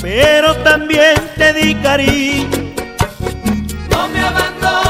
Pero 0.00 0.56
también 0.58 1.16
te 1.36 1.52
di 1.54 1.74
cariño. 1.74 2.46
No 3.90 4.08
me 4.08 4.20
abandones, 4.20 4.87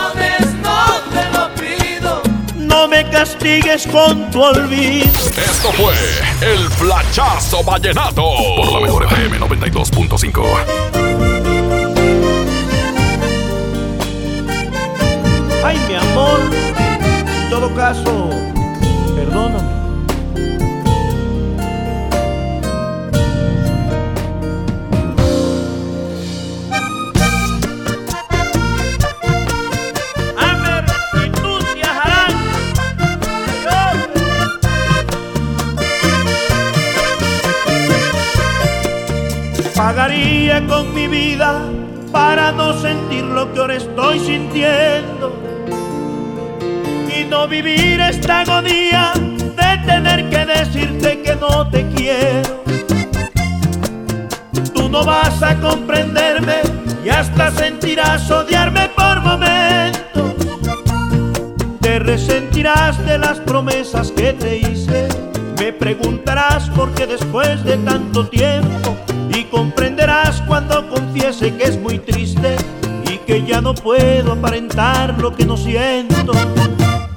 me 3.08 3.12
castigues 3.12 3.86
con 3.86 4.30
tu 4.30 4.42
olvido. 4.42 5.06
Esto 5.36 5.72
fue 5.72 5.94
el 6.40 6.68
flachazo 6.70 7.62
vallenato. 7.62 8.22
Por 8.56 8.72
la 8.72 8.80
mejor 8.80 9.04
FM 9.04 9.38
92.5. 9.38 10.44
Ay, 15.64 15.78
mi 15.88 15.94
amor, 15.94 16.40
en 17.42 17.50
todo 17.50 17.74
caso, 17.74 18.30
perdóname. 19.14 19.77
Pagaría 39.78 40.66
con 40.66 40.92
mi 40.92 41.06
vida 41.06 41.62
para 42.10 42.50
no 42.50 42.72
sentir 42.80 43.22
lo 43.22 43.52
que 43.52 43.60
ahora 43.60 43.76
estoy 43.76 44.18
sintiendo 44.18 45.40
y 47.16 47.22
no 47.24 47.46
vivir 47.46 48.00
esta 48.00 48.40
agonía 48.40 49.12
de 49.14 49.86
tener 49.86 50.28
que 50.30 50.46
decirte 50.46 51.22
que 51.22 51.36
no 51.36 51.70
te 51.70 51.86
quiero. 51.90 52.64
Tú 54.74 54.88
no 54.88 55.04
vas 55.04 55.40
a 55.44 55.54
comprenderme 55.60 56.56
y 57.04 57.10
hasta 57.10 57.52
sentirás 57.52 58.28
odiarme 58.32 58.90
por 58.96 59.20
momentos. 59.20 60.34
Te 61.80 62.00
resentirás 62.00 62.98
de 63.06 63.16
las 63.16 63.38
promesas 63.38 64.10
que 64.10 64.32
te 64.32 64.56
hice. 64.56 65.06
Me 65.56 65.72
preguntarás 65.72 66.68
por 66.70 66.92
qué 66.94 67.06
después 67.06 67.62
de 67.62 67.76
tanto 67.76 68.26
tiempo 68.26 68.96
y 69.38 69.44
comprenderás 69.44 70.42
cuando 70.48 70.88
confiese 70.88 71.54
que 71.54 71.64
es 71.64 71.78
muy 71.78 72.00
triste 72.00 72.56
y 73.08 73.18
que 73.18 73.44
ya 73.44 73.60
no 73.60 73.72
puedo 73.72 74.32
aparentar 74.32 75.16
lo 75.20 75.32
que 75.32 75.46
no 75.46 75.56
siento. 75.56 76.32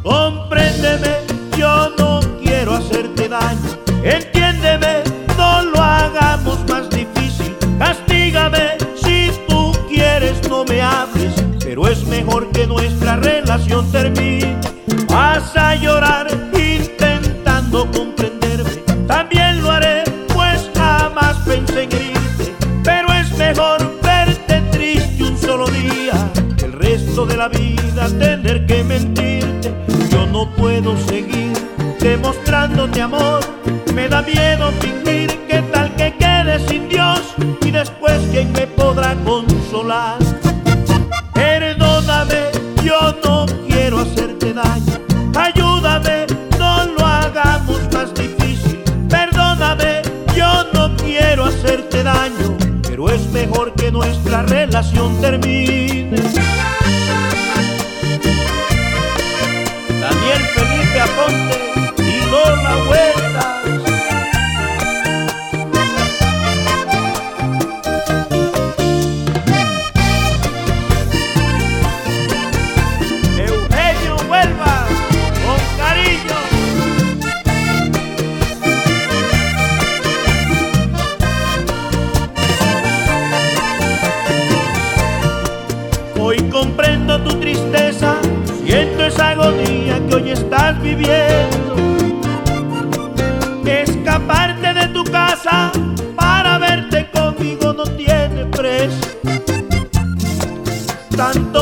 Compréndeme, 0.04 1.18
yo 1.58 1.90
no 1.98 2.20
quiero 2.44 2.74
hacerte 2.76 3.28
daño. 3.28 3.60
Entiéndeme, 4.04 5.02
no 5.36 5.64
lo 5.64 5.82
hagamos 5.82 6.60
más 6.70 6.88
difícil. 6.92 7.56
Castígame 7.80 8.78
si 9.04 9.32
tú 9.48 9.72
quieres, 9.90 10.48
no 10.48 10.64
me 10.64 10.80
hables. 10.80 11.34
Pero 11.64 11.88
es 11.88 12.06
mejor 12.06 12.52
que 12.52 12.68
nuestra 12.68 13.16
relación 13.16 13.92
termine. 13.92 14.60
Vas 15.08 15.58
a 15.58 15.74
llorar 15.74 16.28
intentando 16.54 17.01
puedo 30.92 31.08
seguir 31.08 31.54
demostrándote 32.00 33.02
amor. 33.02 33.40
Me 33.94 34.08
da 34.08 34.22
miedo 34.22 34.72
fingir 34.80 35.30
que 35.48 35.62
tal 35.72 35.94
que 35.96 36.16
quede 36.18 36.60
sin 36.68 36.90
Dios. 36.90 37.22
Y 37.62 37.72
después, 37.72 38.20
¿quién 38.32 38.52
me 38.54 38.68
podrá 38.68 39.16
consolar? 39.24 40.18
Perdóname, 41.34 42.52
yo 42.84 43.16
no 43.24 43.46
quiero 43.68 44.00
hacerte 44.00 44.54
daño. 44.54 45.00
Ayúdame, 45.36 46.26
no 46.60 46.86
lo 46.86 47.06
hagamos 47.06 47.80
más 47.94 48.14
difícil. 48.14 48.82
Perdóname, 49.10 50.02
yo 50.36 50.66
no 50.74 50.96
quiero 50.98 51.46
hacerte 51.46 52.04
daño. 52.04 52.58
Pero 52.84 53.10
es 53.10 53.30
mejor 53.32 53.74
que 53.74 53.92
nuestra 53.92 54.44
relación 54.44 55.20
termine. 55.22 56.01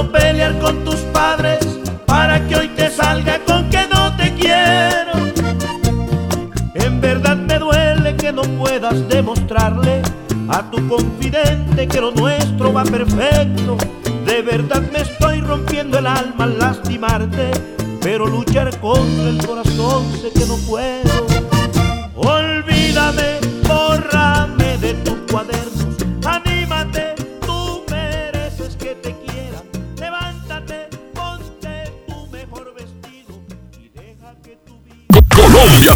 Pelear 0.07 0.57
con 0.59 0.83
tus 0.85 0.95
padres 1.13 1.59
para 2.05 2.47
que 2.47 2.55
hoy 2.55 2.69
te 2.69 2.89
salga 2.89 3.37
con 3.45 3.69
que 3.69 3.85
no 3.93 4.15
te 4.15 4.33
quiero. 4.33 5.11
En 6.73 7.01
verdad 7.01 7.35
me 7.35 7.59
duele 7.59 8.15
que 8.15 8.31
no 8.31 8.41
puedas 8.41 9.07
demostrarle 9.09 10.01
a 10.47 10.63
tu 10.71 10.87
confidente 10.87 11.87
que 11.87 11.99
lo 11.99 12.11
nuestro 12.11 12.71
va 12.73 12.83
perfecto. 12.83 13.77
De 14.25 14.41
verdad 14.41 14.81
me 14.91 15.01
estoy 15.01 15.41
rompiendo 15.41 15.99
el 15.99 16.07
alma 16.07 16.45
al 16.45 16.57
lastimarte, 16.57 17.51
pero 18.01 18.25
luchar 18.25 18.75
contra 18.79 19.29
el 19.29 19.45
corazón 19.45 20.05
sé 20.21 20.31
que 20.31 20.45
no 20.45 20.57
puedo. 20.67 21.27
Olvídame, 22.15 23.39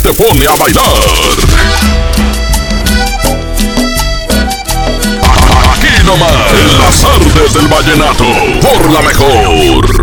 Te 0.01 0.11
pone 0.11 0.45
a 0.45 0.55
bailar. 0.55 0.83
Aquí 5.71 6.03
nomás, 6.03 6.31
en 6.51 6.79
las 6.79 7.03
artes 7.05 7.53
del 7.53 7.67
vallenato, 7.67 8.25
por 8.61 8.91
la 8.91 9.01
mejor. 9.01 10.02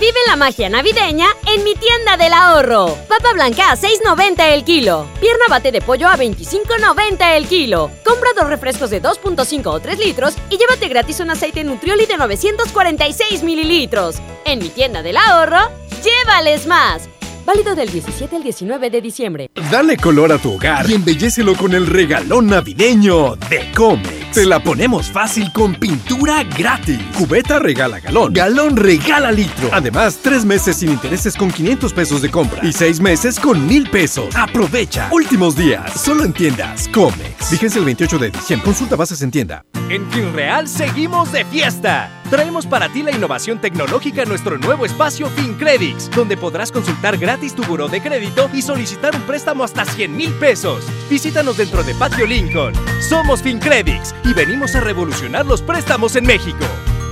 Vive 0.00 0.18
la 0.28 0.36
magia 0.36 0.68
navideña 0.68 1.26
en 1.52 1.64
mi 1.64 1.74
tienda 1.74 2.16
del 2.16 2.32
ahorro. 2.32 2.96
Papa 3.08 3.32
blanca 3.32 3.72
a 3.72 3.76
6.90 3.76 4.54
el 4.54 4.62
kilo. 4.62 5.08
Pierna 5.18 5.46
bate 5.50 5.72
de 5.72 5.80
pollo 5.80 6.06
a 6.06 6.16
25.90 6.16 7.36
el 7.36 7.48
kilo. 7.48 7.90
Compra 8.04 8.30
dos 8.36 8.48
refrescos 8.48 8.90
de 8.90 9.02
2.5 9.02 9.66
o 9.66 9.80
3 9.80 9.98
litros 9.98 10.36
y 10.50 10.56
llévate 10.56 10.86
gratis 10.86 11.18
un 11.18 11.32
aceite 11.32 11.64
Nutrioli 11.64 12.06
de 12.06 12.16
946 12.16 13.42
mililitros. 13.42 14.20
En 14.44 14.60
mi 14.60 14.68
tienda 14.68 15.02
del 15.02 15.16
ahorro, 15.16 15.68
llévales 16.04 16.68
más. 16.68 17.08
Válido 17.44 17.74
del 17.74 17.90
17 17.90 18.36
al 18.36 18.44
19 18.44 18.90
de 18.90 19.00
diciembre. 19.00 19.50
Dale 19.68 19.96
color 19.96 20.30
a 20.30 20.38
tu 20.38 20.54
hogar 20.54 20.88
y 20.88 20.94
embellécelo 20.94 21.56
con 21.56 21.74
el 21.74 21.88
regalón 21.88 22.46
navideño 22.46 23.34
de 23.34 23.72
Comex. 23.72 24.17
Te 24.34 24.44
la 24.44 24.60
ponemos 24.62 25.10
fácil 25.10 25.50
con 25.52 25.74
pintura 25.74 26.44
gratis. 26.44 27.00
Cubeta 27.16 27.58
regala 27.58 27.98
galón. 27.98 28.34
Galón 28.34 28.76
regala 28.76 29.32
litro. 29.32 29.70
Además, 29.72 30.18
tres 30.22 30.44
meses 30.44 30.76
sin 30.76 30.90
intereses 30.90 31.34
con 31.34 31.50
500 31.50 31.92
pesos 31.94 32.20
de 32.20 32.30
compra 32.30 32.64
y 32.64 32.72
seis 32.72 33.00
meses 33.00 33.40
con 33.40 33.66
mil 33.66 33.88
pesos. 33.88 34.36
Aprovecha. 34.36 35.08
Últimos 35.12 35.56
días. 35.56 35.98
Solo 35.98 36.24
en 36.24 36.34
tiendas 36.34 36.88
Comex. 36.88 37.50
Vigencia 37.50 37.78
el 37.78 37.86
28 37.86 38.18
de 38.18 38.30
diciembre. 38.30 38.64
Consulta 38.66 38.96
bases 38.96 39.22
en 39.22 39.30
tienda. 39.30 39.64
En 39.88 40.08
FinReal 40.10 40.68
seguimos 40.68 41.32
de 41.32 41.44
fiesta. 41.46 42.10
Traemos 42.30 42.66
para 42.66 42.90
ti 42.90 43.02
la 43.02 43.10
innovación 43.10 43.58
tecnológica 43.58 44.22
en 44.22 44.28
nuestro 44.28 44.58
nuevo 44.58 44.84
espacio 44.84 45.30
FinCredits, 45.30 46.10
donde 46.10 46.36
podrás 46.36 46.70
consultar 46.70 47.16
gratis 47.16 47.54
tu 47.54 47.64
buró 47.64 47.88
de 47.88 48.02
crédito 48.02 48.50
y 48.52 48.60
solicitar 48.60 49.16
un 49.16 49.22
préstamo 49.22 49.64
hasta 49.64 49.86
100 49.86 50.14
mil 50.14 50.34
pesos. 50.34 50.84
Visítanos 51.08 51.56
dentro 51.56 51.82
de 51.82 51.94
Patio 51.94 52.26
Lincoln. 52.26 52.74
Somos 53.00 53.42
FinCredits 53.42 54.14
y 54.24 54.34
venimos 54.34 54.74
a 54.74 54.80
revolucionar 54.80 55.46
los 55.46 55.62
préstamos 55.62 56.16
en 56.16 56.26
México. 56.26 56.66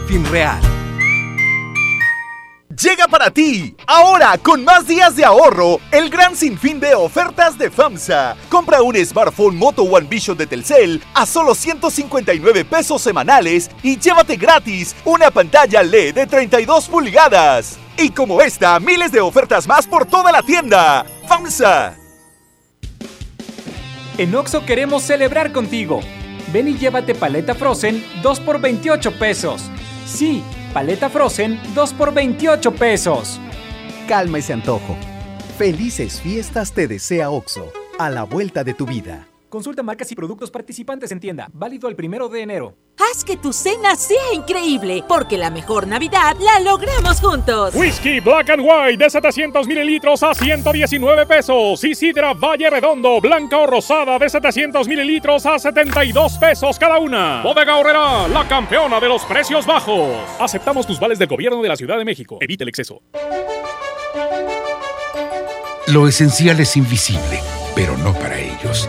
FinReal. 0.06 0.85
Llega 2.82 3.08
para 3.08 3.30
ti, 3.30 3.74
ahora 3.86 4.36
con 4.36 4.62
más 4.62 4.86
días 4.86 5.16
de 5.16 5.24
ahorro, 5.24 5.80
el 5.92 6.10
gran 6.10 6.36
sinfín 6.36 6.78
de 6.78 6.94
ofertas 6.94 7.56
de 7.56 7.70
FAMSA. 7.70 8.36
Compra 8.50 8.82
un 8.82 8.94
smartphone 8.96 9.56
Moto 9.56 9.82
One 9.82 10.06
Vision 10.06 10.36
de 10.36 10.46
Telcel 10.46 11.02
a 11.14 11.24
solo 11.24 11.54
159 11.54 12.66
pesos 12.66 13.00
semanales 13.00 13.70
y 13.82 13.96
llévate 13.98 14.36
gratis 14.36 14.94
una 15.06 15.30
pantalla 15.30 15.82
LED 15.82 16.16
de 16.16 16.26
32 16.26 16.88
pulgadas. 16.88 17.78
Y 17.96 18.10
como 18.10 18.42
esta, 18.42 18.78
miles 18.78 19.10
de 19.10 19.22
ofertas 19.22 19.66
más 19.66 19.86
por 19.86 20.04
toda 20.04 20.30
la 20.30 20.42
tienda. 20.42 21.06
FAMSA. 21.26 21.96
En 24.18 24.34
Oxo 24.34 24.66
queremos 24.66 25.02
celebrar 25.02 25.50
contigo. 25.50 26.00
Ven 26.52 26.68
y 26.68 26.76
llévate 26.76 27.14
paleta 27.14 27.54
Frozen 27.54 28.04
2 28.22 28.40
por 28.40 28.60
28 28.60 29.18
pesos. 29.18 29.62
Sí, 30.04 30.44
paleta 30.76 31.08
Frozen 31.08 31.58
2 31.74 31.94
por 31.94 32.12
28 32.12 32.74
pesos. 32.74 33.40
Calma 34.06 34.40
ese 34.40 34.52
antojo. 34.52 34.94
Felices 35.56 36.20
fiestas 36.20 36.72
te 36.72 36.86
desea 36.86 37.30
Oxo, 37.30 37.72
a 37.98 38.10
la 38.10 38.24
vuelta 38.24 38.62
de 38.62 38.74
tu 38.74 38.84
vida. 38.84 39.26
Consulta 39.48 39.82
marcas 39.82 40.10
y 40.10 40.14
productos 40.14 40.50
participantes 40.50 41.12
en 41.12 41.20
tienda. 41.20 41.48
Válido 41.52 41.88
el 41.88 41.94
primero 41.94 42.28
de 42.28 42.42
enero. 42.42 42.74
Haz 42.98 43.24
que 43.24 43.36
tu 43.36 43.52
cena 43.52 43.94
sea 43.94 44.34
increíble, 44.34 45.04
porque 45.06 45.38
la 45.38 45.50
mejor 45.50 45.86
Navidad 45.86 46.36
la 46.40 46.60
logramos 46.60 47.20
juntos. 47.20 47.74
Whisky 47.74 48.20
Black 48.20 48.50
and 48.50 48.62
White 48.62 49.04
de 49.04 49.10
700 49.10 49.66
mililitros 49.66 50.22
a 50.22 50.34
119 50.34 51.26
pesos. 51.26 51.84
Y 51.84 51.94
sidra 51.94 52.32
Valle 52.34 52.70
Redondo, 52.70 53.20
blanca 53.20 53.58
o 53.58 53.66
rosada 53.66 54.18
de 54.18 54.28
700 54.28 54.88
mililitros 54.88 55.46
a 55.46 55.58
72 55.58 56.38
pesos 56.38 56.78
cada 56.78 56.98
una. 56.98 57.42
Bodega 57.42 57.76
Horrera, 57.76 58.26
la 58.28 58.48
campeona 58.48 58.98
de 58.98 59.08
los 59.08 59.24
precios 59.24 59.64
bajos. 59.64 60.16
Aceptamos 60.40 60.86
tus 60.86 60.98
vales 60.98 61.18
del 61.18 61.28
gobierno 61.28 61.62
de 61.62 61.68
la 61.68 61.76
Ciudad 61.76 61.98
de 61.98 62.04
México. 62.04 62.38
Evita 62.40 62.64
el 62.64 62.68
exceso. 62.68 63.02
Lo 65.88 66.08
esencial 66.08 66.58
es 66.58 66.76
invisible, 66.76 67.40
pero 67.76 67.96
no 67.98 68.12
para 68.14 68.40
ellos. 68.40 68.88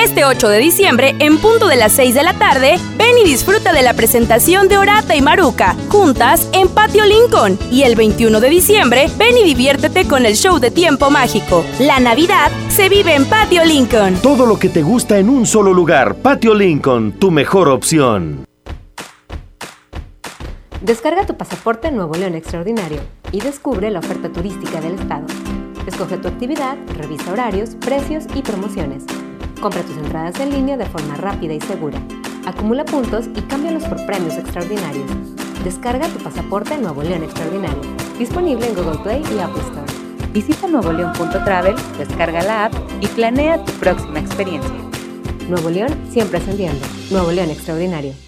Este 0.00 0.24
8 0.24 0.48
de 0.48 0.58
diciembre, 0.60 1.16
en 1.18 1.38
punto 1.38 1.66
de 1.66 1.74
las 1.74 1.90
6 1.92 2.14
de 2.14 2.22
la 2.22 2.32
tarde, 2.34 2.76
ven 2.96 3.18
y 3.18 3.24
disfruta 3.24 3.72
de 3.72 3.82
la 3.82 3.94
presentación 3.94 4.68
de 4.68 4.78
Orata 4.78 5.16
y 5.16 5.22
Maruca, 5.22 5.74
juntas 5.88 6.48
en 6.52 6.68
Patio 6.68 7.04
Lincoln. 7.04 7.58
Y 7.72 7.82
el 7.82 7.96
21 7.96 8.38
de 8.38 8.48
diciembre, 8.48 9.08
ven 9.18 9.36
y 9.36 9.42
diviértete 9.42 10.06
con 10.06 10.24
el 10.24 10.36
show 10.36 10.60
de 10.60 10.70
tiempo 10.70 11.10
mágico. 11.10 11.64
La 11.80 11.98
Navidad 11.98 12.52
se 12.68 12.88
vive 12.88 13.16
en 13.16 13.24
Patio 13.24 13.64
Lincoln. 13.64 14.14
Todo 14.22 14.46
lo 14.46 14.56
que 14.56 14.68
te 14.68 14.82
gusta 14.82 15.18
en 15.18 15.28
un 15.28 15.46
solo 15.46 15.74
lugar. 15.74 16.14
Patio 16.14 16.54
Lincoln, 16.54 17.18
tu 17.18 17.32
mejor 17.32 17.68
opción. 17.68 18.46
Descarga 20.80 21.26
tu 21.26 21.36
pasaporte 21.36 21.90
Nuevo 21.90 22.14
León 22.14 22.36
Extraordinario 22.36 23.00
y 23.32 23.40
descubre 23.40 23.90
la 23.90 23.98
oferta 23.98 24.30
turística 24.30 24.80
del 24.80 24.94
estado. 24.94 25.26
Escoge 25.88 26.18
tu 26.18 26.28
actividad, 26.28 26.76
revisa 26.96 27.32
horarios, 27.32 27.70
precios 27.80 28.26
y 28.36 28.42
promociones. 28.42 29.02
Compra 29.60 29.82
tus 29.82 29.96
entradas 29.96 30.38
en 30.38 30.50
línea 30.50 30.76
de 30.76 30.86
forma 30.86 31.16
rápida 31.16 31.52
y 31.52 31.60
segura. 31.60 32.00
Acumula 32.46 32.84
puntos 32.84 33.26
y 33.34 33.40
cámbialos 33.42 33.84
por 33.84 34.04
premios 34.06 34.36
extraordinarios. 34.36 35.10
Descarga 35.64 36.06
tu 36.08 36.22
pasaporte 36.22 36.78
Nuevo 36.78 37.02
León 37.02 37.24
Extraordinario. 37.24 37.82
Disponible 38.18 38.68
en 38.68 38.74
Google 38.76 38.98
Play 39.02 39.22
y 39.34 39.40
Apple 39.40 39.62
Store. 39.62 39.92
Visita 40.32 40.68
nuevoleón.travel, 40.68 41.74
descarga 41.98 42.42
la 42.42 42.66
app 42.66 42.74
y 43.00 43.08
planea 43.08 43.64
tu 43.64 43.72
próxima 43.72 44.20
experiencia. 44.20 44.70
Nuevo 45.48 45.70
León 45.70 45.98
siempre 46.10 46.38
ascendiendo. 46.38 46.86
Nuevo 47.10 47.32
León 47.32 47.50
Extraordinario. 47.50 48.27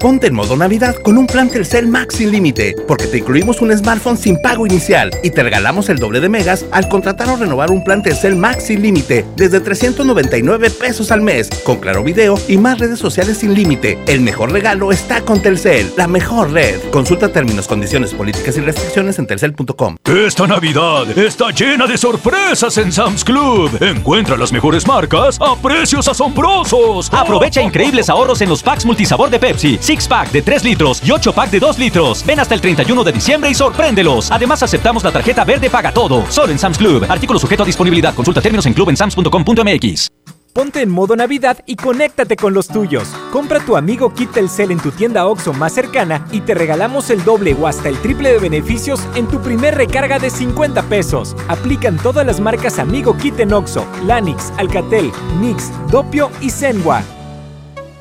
Ponte 0.00 0.28
en 0.28 0.34
modo 0.34 0.56
Navidad 0.56 0.96
con 0.96 1.18
un 1.18 1.26
plan 1.26 1.50
Telcel 1.50 1.86
Max 1.86 2.14
sin 2.14 2.30
límite, 2.30 2.74
porque 2.88 3.06
te 3.06 3.18
incluimos 3.18 3.60
un 3.60 3.76
smartphone 3.76 4.16
sin 4.16 4.40
pago 4.40 4.64
inicial 4.64 5.10
y 5.22 5.28
te 5.28 5.42
regalamos 5.42 5.90
el 5.90 5.98
doble 5.98 6.20
de 6.20 6.30
megas 6.30 6.64
al 6.70 6.88
contratar 6.88 7.28
o 7.28 7.36
renovar 7.36 7.70
un 7.70 7.84
plan 7.84 8.02
Telcel 8.02 8.34
Max 8.34 8.64
sin 8.64 8.80
límite 8.80 9.26
desde 9.36 9.60
399 9.60 10.70
pesos 10.70 11.10
al 11.10 11.20
mes, 11.20 11.50
con 11.64 11.80
claro 11.80 12.02
video 12.02 12.38
y 12.48 12.56
más 12.56 12.78
redes 12.78 12.98
sociales 12.98 13.36
sin 13.36 13.52
límite. 13.52 13.98
El 14.06 14.22
mejor 14.22 14.52
regalo 14.52 14.90
está 14.90 15.20
con 15.20 15.42
Telcel, 15.42 15.92
la 15.98 16.06
mejor 16.06 16.50
red. 16.50 16.80
Consulta 16.90 17.28
términos, 17.28 17.68
condiciones, 17.68 18.14
políticas 18.14 18.56
y 18.56 18.60
restricciones 18.60 19.18
en 19.18 19.26
telcel.com. 19.26 19.96
Esta 20.06 20.46
Navidad 20.46 21.18
está 21.18 21.50
llena 21.50 21.86
de 21.86 21.98
sorpresas 21.98 22.78
en 22.78 22.90
Sam's 22.90 23.22
Club. 23.22 23.70
Encuentra 23.82 24.38
las 24.38 24.50
mejores 24.50 24.86
marcas 24.86 25.38
a 25.42 25.54
precios 25.56 26.08
asombrosos. 26.08 27.12
Aprovecha 27.12 27.60
increíbles 27.60 28.08
ahorros 28.08 28.40
en 28.40 28.48
los 28.48 28.62
packs 28.62 28.86
multisabor 28.86 29.28
de 29.28 29.38
Pepsi, 29.38 29.78
Six 29.90 30.06
Pack 30.06 30.30
de 30.30 30.40
3 30.40 30.62
litros 30.62 31.02
y 31.04 31.10
8 31.10 31.32
Pack 31.32 31.50
de 31.50 31.58
2 31.58 31.76
litros. 31.80 32.24
Ven 32.24 32.38
hasta 32.38 32.54
el 32.54 32.60
31 32.60 33.02
de 33.02 33.10
diciembre 33.10 33.50
y 33.50 33.54
sorpréndelos. 33.54 34.30
Además, 34.30 34.62
aceptamos 34.62 35.02
la 35.02 35.10
tarjeta 35.10 35.44
verde 35.44 35.68
Paga 35.68 35.90
Todo. 35.90 36.24
Solo 36.30 36.52
en 36.52 36.60
Sam's 36.60 36.78
Club. 36.78 37.06
Artículo 37.08 37.40
sujeto 37.40 37.64
a 37.64 37.66
disponibilidad. 37.66 38.14
Consulta 38.14 38.40
términos 38.40 38.66
en 38.66 38.74
clubensams.com.mx. 38.74 40.12
Ponte 40.52 40.82
en 40.82 40.90
modo 40.90 41.16
Navidad 41.16 41.64
y 41.66 41.74
conéctate 41.74 42.36
con 42.36 42.54
los 42.54 42.68
tuyos. 42.68 43.08
Compra 43.32 43.58
tu 43.66 43.76
amigo 43.76 44.14
Kit 44.14 44.30
Telcel 44.30 44.70
en 44.70 44.78
tu 44.78 44.92
tienda 44.92 45.26
OXO 45.26 45.54
más 45.54 45.72
cercana 45.72 46.24
y 46.30 46.42
te 46.42 46.54
regalamos 46.54 47.10
el 47.10 47.24
doble 47.24 47.56
o 47.60 47.66
hasta 47.66 47.88
el 47.88 47.98
triple 47.98 48.32
de 48.32 48.38
beneficios 48.38 49.00
en 49.16 49.26
tu 49.26 49.40
primer 49.40 49.74
recarga 49.74 50.20
de 50.20 50.30
50 50.30 50.84
pesos. 50.84 51.34
Aplican 51.48 51.96
todas 51.96 52.24
las 52.24 52.38
marcas 52.38 52.78
Amigo 52.78 53.16
Kit 53.16 53.40
en 53.40 53.52
OXO, 53.52 53.84
Lanix, 54.06 54.52
Alcatel, 54.56 55.10
Mix, 55.40 55.72
Dopio 55.90 56.30
y 56.40 56.50
Zenwa. 56.50 57.02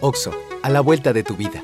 OXO, 0.01 0.31
a 0.61 0.69
la 0.69 0.81
vuelta 0.81 1.13
de 1.13 1.23
tu 1.23 1.35
vida. 1.35 1.63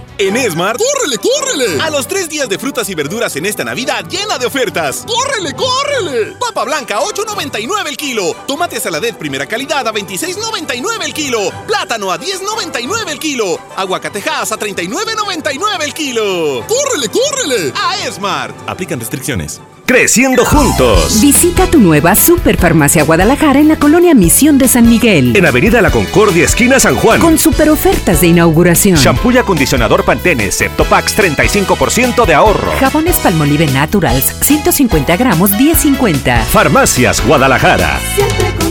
En 0.21 0.37
Esmar, 0.37 0.77
¡córrele, 0.77 1.17
córrele! 1.17 1.81
A 1.81 1.89
los 1.89 2.07
tres 2.07 2.29
días 2.29 2.47
de 2.47 2.59
frutas 2.59 2.87
y 2.89 2.93
verduras 2.93 3.35
en 3.37 3.47
esta 3.47 3.63
Navidad 3.63 4.05
llena 4.07 4.37
de 4.37 4.45
ofertas. 4.45 5.03
¡Córrele, 5.07 5.51
córrele! 5.55 6.33
Papa 6.39 6.63
blanca, 6.63 6.99
8.99 6.99 7.87
el 7.87 7.97
kilo. 7.97 8.35
Tomate 8.45 8.79
saladet 8.79 9.17
primera 9.17 9.47
calidad 9.47 9.87
a 9.87 9.91
26.99 9.91 11.05
el 11.05 11.13
kilo. 11.15 11.49
Plátano 11.65 12.11
a 12.11 12.19
10.99 12.19 13.09
el 13.09 13.17
kilo. 13.17 13.59
Aguacatejas 13.75 14.51
a 14.51 14.59
39.99 14.59 15.83
el 15.85 15.93
kilo. 15.95 16.67
¡Córrele, 16.67 17.09
córrele! 17.09 17.73
A 17.75 18.05
Esmar. 18.05 18.53
Aplican 18.67 18.99
restricciones. 18.99 19.59
Creciendo 19.85 20.45
juntos. 20.45 21.19
Visita 21.21 21.67
tu 21.67 21.79
nueva 21.79 22.15
Superfarmacia 22.15 23.03
Guadalajara 23.03 23.59
en 23.59 23.67
la 23.67 23.75
colonia 23.75 24.13
Misión 24.13 24.57
de 24.57 24.67
San 24.67 24.89
Miguel. 24.89 25.35
En 25.35 25.45
Avenida 25.45 25.81
La 25.81 25.91
Concordia, 25.91 26.45
esquina 26.45 26.79
San 26.79 26.95
Juan. 26.95 27.19
Con 27.19 27.37
super 27.37 27.69
ofertas 27.69 28.21
de 28.21 28.27
inauguración. 28.27 28.97
Shampoo 28.97 29.31
y 29.31 29.37
acondicionador 29.37 30.05
Pantene 30.05 30.51
Septopax 30.51 31.17
35% 31.17 32.25
de 32.25 32.33
ahorro. 32.33 32.71
Jabones 32.79 33.17
Palmolive 33.17 33.67
Naturals 33.67 34.33
150 34.41 35.17
gramos 35.17 35.51
10.50. 35.51 36.43
Farmacias 36.45 37.25
Guadalajara. 37.25 37.99
Siempre 38.15 38.45
contigo. 38.51 38.70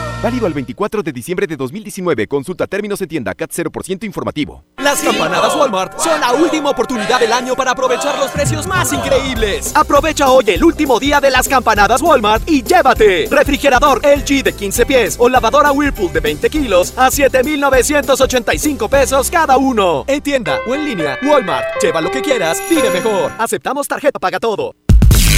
Válido 0.21 0.45
al 0.45 0.53
24 0.53 1.01
de 1.01 1.11
diciembre 1.11 1.47
de 1.47 1.57
2019. 1.57 2.27
Consulta 2.27 2.67
términos 2.67 3.01
en 3.01 3.07
tienda 3.07 3.33
CAT 3.33 3.49
0% 3.51 4.03
informativo. 4.03 4.63
Las 4.77 5.01
campanadas 5.01 5.55
Walmart 5.55 5.97
son 5.99 6.21
la 6.21 6.33
última 6.33 6.69
oportunidad 6.69 7.19
del 7.19 7.33
año 7.33 7.55
para 7.55 7.71
aprovechar 7.71 8.19
los 8.19 8.29
precios 8.29 8.67
más 8.67 8.93
increíbles. 8.93 9.75
Aprovecha 9.75 10.29
hoy 10.29 10.43
el 10.47 10.63
último 10.63 10.99
día 10.99 11.19
de 11.19 11.31
las 11.31 11.47
campanadas 11.47 12.03
Walmart 12.03 12.47
y 12.47 12.61
llévate 12.61 13.29
refrigerador 13.31 13.99
LG 14.05 14.43
de 14.43 14.53
15 14.53 14.85
pies 14.85 15.15
o 15.17 15.27
lavadora 15.27 15.71
Whirlpool 15.71 16.13
de 16.13 16.19
20 16.19 16.51
kilos 16.51 16.93
a 16.97 17.09
7,985 17.09 18.89
pesos 18.89 19.31
cada 19.31 19.57
uno. 19.57 20.05
En 20.07 20.21
tienda 20.21 20.59
o 20.67 20.75
en 20.75 20.85
línea, 20.85 21.17
Walmart. 21.23 21.81
Lleva 21.81 21.99
lo 21.99 22.11
que 22.11 22.21
quieras, 22.21 22.61
vive 22.69 22.91
mejor. 22.91 23.31
Aceptamos 23.39 23.87
tarjeta 23.87 24.19
paga 24.19 24.39
todo. 24.39 24.75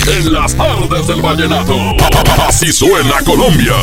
En 0.05 0.33
las 0.33 0.53
tardes 0.55 1.07
del 1.07 1.21
vallenato. 1.21 1.75
Así 2.47 2.73
suena 2.73 3.21
Colombia. 3.23 3.73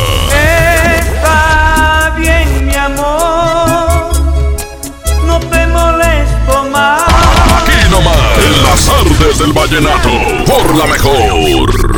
Está 0.99 2.13
bien, 2.15 2.67
mi 2.67 2.75
amor. 2.75 4.11
No 5.25 5.39
te 5.39 5.67
molesto 5.67 6.63
más. 6.71 7.01
Aquí 7.01 7.89
nomás. 7.89 8.17
En 8.45 8.63
las 8.63 8.85
tardes 8.85 9.39
del 9.39 9.51
vallenato. 9.51 10.09
Por 10.45 10.75
la 10.75 10.85
mejor. 10.85 11.90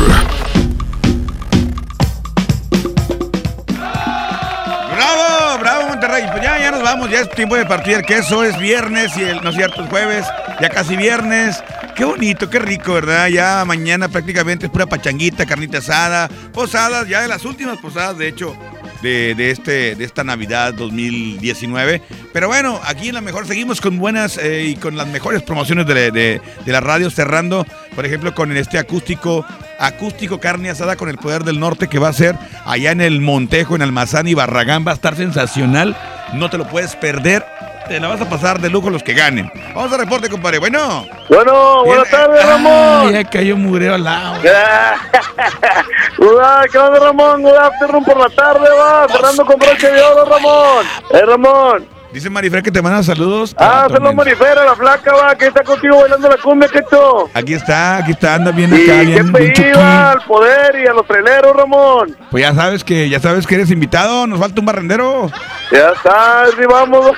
Pues 6.06 6.42
ya, 6.42 6.58
ya 6.58 6.70
nos 6.70 6.82
vamos, 6.82 7.08
ya 7.08 7.20
es 7.20 7.30
tiempo 7.30 7.56
de 7.56 7.64
partir 7.64 7.94
el 7.94 8.02
queso, 8.02 8.44
es 8.44 8.58
viernes 8.58 9.16
y 9.16 9.22
el, 9.22 9.42
no 9.42 9.48
es 9.48 9.56
cierto, 9.56 9.82
es 9.82 9.88
jueves, 9.88 10.26
ya 10.60 10.68
casi 10.68 10.96
viernes. 10.96 11.64
Qué 11.96 12.04
bonito, 12.04 12.50
qué 12.50 12.58
rico, 12.58 12.92
¿verdad? 12.92 13.28
Ya 13.28 13.64
mañana 13.64 14.08
prácticamente 14.08 14.66
es 14.66 14.72
pura 14.72 14.84
pachanguita, 14.84 15.46
carnita 15.46 15.78
asada, 15.78 16.28
posadas, 16.52 17.08
ya 17.08 17.22
de 17.22 17.28
las 17.28 17.46
últimas 17.46 17.78
posadas, 17.78 18.18
de 18.18 18.28
hecho, 18.28 18.54
de, 19.02 19.34
de 19.34 19.50
este, 19.50 19.94
de 19.94 20.04
esta 20.04 20.24
Navidad 20.24 20.74
2019. 20.74 22.02
Pero 22.32 22.48
bueno, 22.48 22.80
aquí 22.84 23.08
en 23.08 23.14
la 23.14 23.20
mejor 23.20 23.46
seguimos 23.46 23.80
con 23.80 23.98
buenas 23.98 24.38
eh, 24.38 24.64
y 24.64 24.76
con 24.76 24.96
las 24.96 25.06
mejores 25.08 25.42
promociones 25.42 25.86
de, 25.86 26.10
de- 26.10 26.40
de 26.64 26.72
la 26.72 26.80
radio, 26.80 27.10
cerrando, 27.10 27.66
por 27.94 28.06
ejemplo, 28.06 28.34
con 28.34 28.56
este 28.56 28.78
acústico, 28.78 29.44
acústico 29.78 30.40
carne 30.40 30.70
asada 30.70 30.96
con 30.96 31.08
el 31.08 31.18
poder 31.18 31.44
del 31.44 31.60
norte 31.60 31.88
que 31.88 31.98
va 31.98 32.08
a 32.08 32.12
ser 32.12 32.36
allá 32.64 32.90
en 32.92 33.00
el 33.00 33.20
Montejo, 33.20 33.76
en 33.76 33.82
Almazán 33.82 34.26
y 34.28 34.34
Barragán. 34.34 34.84
Va 34.86 34.92
a 34.92 34.94
estar 34.94 35.16
sensacional, 35.16 35.96
no 36.34 36.50
te 36.50 36.58
lo 36.58 36.68
puedes 36.68 36.96
perder. 36.96 37.44
Te 37.88 38.00
la 38.00 38.08
vas 38.08 38.20
a 38.20 38.28
pasar 38.28 38.60
de 38.60 38.70
lujo 38.70 38.88
los 38.88 39.02
que 39.02 39.12
ganen. 39.12 39.50
Vamos 39.74 39.92
al 39.92 39.98
reporte, 39.98 40.30
compadre. 40.30 40.58
Bueno. 40.58 41.06
Bueno, 41.28 41.84
buenas 41.84 42.08
tardes, 42.08 42.44
Ramón. 42.44 43.12
Ya 43.12 43.24
cayó 43.24 43.56
mugreo 43.56 43.94
al 43.94 44.04
lado. 44.04 44.40
¿qué 46.72 46.78
onda, 46.78 46.98
Ramón? 46.98 47.42
Good 47.42 47.54
afternoon 47.54 48.04
por 48.04 48.16
la 48.16 48.30
tarde, 48.30 48.66
va. 48.78 49.06
Fernando 49.08 49.44
con 49.44 49.58
broche 49.58 49.90
de 49.90 50.02
oro, 50.02 50.24
Ramón. 50.24 50.86
Eh, 51.10 51.22
Ramón. 51.26 51.93
Dice 52.14 52.30
Marifer 52.30 52.62
que 52.62 52.70
te 52.70 52.80
manda 52.80 53.02
saludos. 53.02 53.56
Ah, 53.58 53.88
saludos, 53.90 54.14
Marifera, 54.14 54.64
la 54.64 54.76
flaca, 54.76 55.12
va. 55.12 55.34
Que 55.34 55.46
está 55.46 55.64
contigo 55.64 56.00
bailando 56.00 56.28
la 56.28 56.36
cumbia, 56.36 56.68
que 56.68 56.78
esto. 56.78 57.28
Aquí 57.34 57.54
está, 57.54 57.96
aquí 57.96 58.12
está, 58.12 58.36
anda 58.36 58.52
bien 58.52 58.72
acá, 58.72 58.84
qué 58.84 59.04
bien, 59.04 59.32
bien 59.32 59.52
pedido 59.52 59.82
al 59.82 60.20
poder 60.20 60.76
y 60.84 60.86
a 60.86 60.92
los 60.92 61.04
traileros, 61.08 61.56
Ramón. 61.56 62.16
Pues 62.30 62.44
ya 62.44 62.54
sabes 62.54 62.84
que, 62.84 63.08
ya 63.08 63.18
sabes 63.18 63.48
que 63.48 63.56
eres 63.56 63.68
invitado, 63.72 64.28
nos 64.28 64.38
falta 64.38 64.60
un 64.60 64.66
barrendero. 64.66 65.28
Ya 65.72 65.88
está, 65.88 66.46
sí, 66.56 66.64
vamos. 66.70 67.16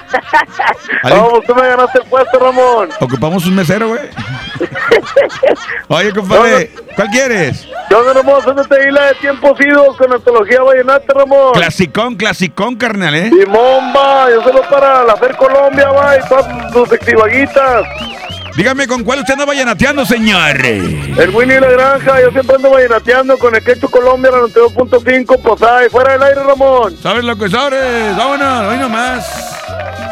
vamos, 1.03 1.40
tú 1.47 1.55
me 1.55 1.68
ganaste 1.68 1.99
el 1.99 2.09
puesto, 2.09 2.38
Ramón. 2.38 2.88
Ocupamos 2.99 3.44
un 3.44 3.55
mesero, 3.55 3.88
güey. 3.88 4.01
Oye, 5.88 6.12
compadre, 6.14 6.70
¿cuál 6.97 7.09
quieres? 7.09 7.68
Yo 7.90 8.03
no, 8.03 8.14
Ramón, 8.14 8.42
son 8.42 8.57
de 8.57 8.64
Teguila 8.64 9.03
de 9.09 9.14
tiempos 9.16 9.61
idos 9.61 9.94
con 9.99 10.11
antología 10.11 10.62
vallenata, 10.62 11.12
Ramón. 11.12 11.53
Clasicón, 11.53 12.14
clasicón, 12.16 12.76
carnal, 12.76 13.14
¿eh? 13.14 13.28
Simón, 13.28 13.92
va. 13.94 14.30
Yo 14.30 14.42
solo 14.42 14.62
para 14.70 14.86
la 15.07 15.16
Fer 15.16 15.37
Colombia, 15.37 15.89
va. 15.89 16.16
Y 16.16 16.28
todas 16.28 16.72
sus 16.72 16.93
extivaguitas. 16.93 17.87
Dígame, 18.57 18.87
¿con 18.87 19.05
cuál 19.05 19.18
usted 19.18 19.34
anda 19.34 19.45
vallenateando, 19.45 20.07
señor? 20.07 20.64
El 20.64 21.30
Winnie 21.34 21.61
La 21.61 21.68
Granja, 21.68 22.22
yo 22.22 22.30
siempre 22.30 22.57
ando 22.57 22.70
vallenateando 22.70 23.37
con 23.37 23.55
el 23.55 23.62
Quecho 23.62 23.87
Colombia, 23.91 24.30
la 24.30 24.39
92.5, 24.39 25.43
posada 25.43 25.84
y 25.84 25.91
fuera 25.91 26.12
del 26.12 26.22
aire, 26.22 26.43
Ramón. 26.43 26.97
¿Sabes 27.03 27.22
lo 27.22 27.37
que 27.37 27.51
sabes? 27.51 28.16
Vámonos, 28.16 28.72
hoy 28.72 28.78
nomás. 28.78 29.26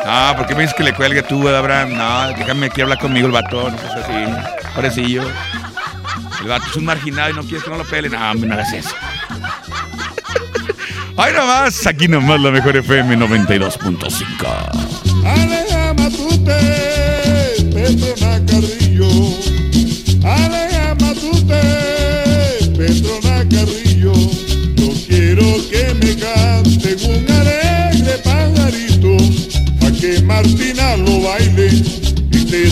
Ah, 0.05 0.35
¿por 0.37 0.47
qué 0.47 0.55
me 0.55 0.61
dices 0.61 0.77
que 0.77 0.83
le 0.83 0.93
cuelgue 0.93 1.22
tú, 1.22 1.49
Abraham? 1.49 1.97
No, 1.97 2.29
déjame 2.37 2.66
aquí 2.66 2.83
hablar 2.83 2.99
conmigo 2.99 3.27
el 3.27 3.33
vato, 3.33 3.70
no 3.70 3.79
seas 3.79 3.97
así. 3.97 4.66
Pobrecillo. 4.75 5.22
El 6.43 6.49
vato 6.49 6.66
es 6.68 6.77
un 6.77 6.85
marginado 6.85 7.31
y 7.31 7.33
no 7.33 7.43
quieres 7.43 7.64
que 7.64 7.70
no 7.70 7.79
lo 7.79 7.85
pele. 7.85 8.11
No, 8.11 8.31
hombre, 8.31 8.47
no 8.47 8.55
hagas 8.55 8.72
eso. 8.75 8.95
Ahí 11.17 11.33
nomás, 11.33 11.87
aquí 11.87 12.09
nomás 12.09 12.41
la 12.41 12.51
mejor 12.51 12.77
FM 12.77 13.17
92.5. 13.17 14.25
Aleja 15.25 15.95
Matute, 15.95 16.59
Petrona 17.73 18.45
Carrillo. 18.47 19.09
Aleja 20.25 20.97
Matute, 21.01 21.62
Petrona 22.77 23.49
Carrillo. 23.49 24.12
Yo 24.75 24.93
quiero 25.07 25.47
que 25.71 25.95
me 26.03 26.17
canten 26.17 26.99
un 27.09 27.31
alegre 27.31 28.19
pajarito, 28.25 29.17
pa' 29.79 29.93
que 29.93 30.21
Martina 30.23 30.97
lo 30.97 31.21
baile 31.23 31.69
y 32.33 32.45
te 32.45 32.71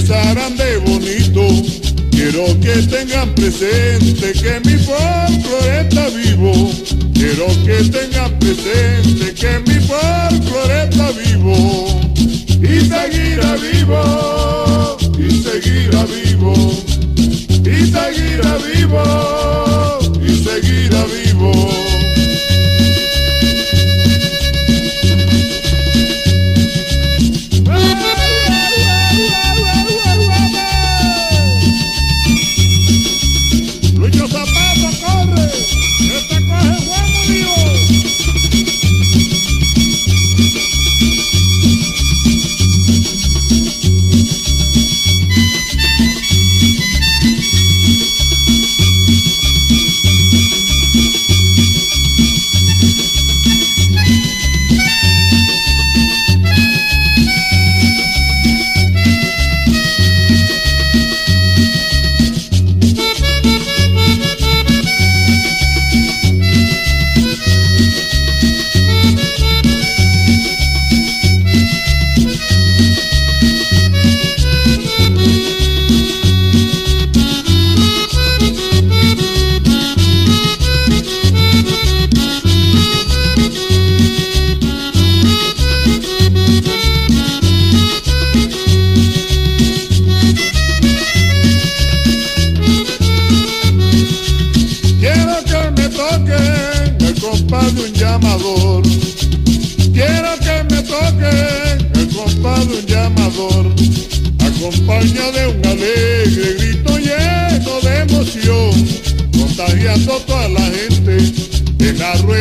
de 0.57 0.79
bonito. 0.79 1.47
Quiero 2.11 2.45
que 2.61 2.83
tengan 2.89 3.35
presente 3.35 4.33
que 4.33 4.61
mi 4.65 4.77
folclore 4.79 5.81
está 5.81 6.09
vivo. 6.09 6.71
Quiero 7.15 7.47
que 7.65 7.89
tengan 7.89 8.12
presente 8.31 9.35
que 9.35 9.59
mi 9.67 9.81
folclore 9.81 10.85
está 10.85 11.11
vivo. 11.13 12.01
Y 12.63 12.81
seguirá 12.81 13.57
vivo, 13.57 14.97
y 15.19 15.43
seguirá 15.43 16.05
vivo, 16.05 16.55
y 17.65 17.87
seguirá 17.87 18.57
vivo, 18.59 19.32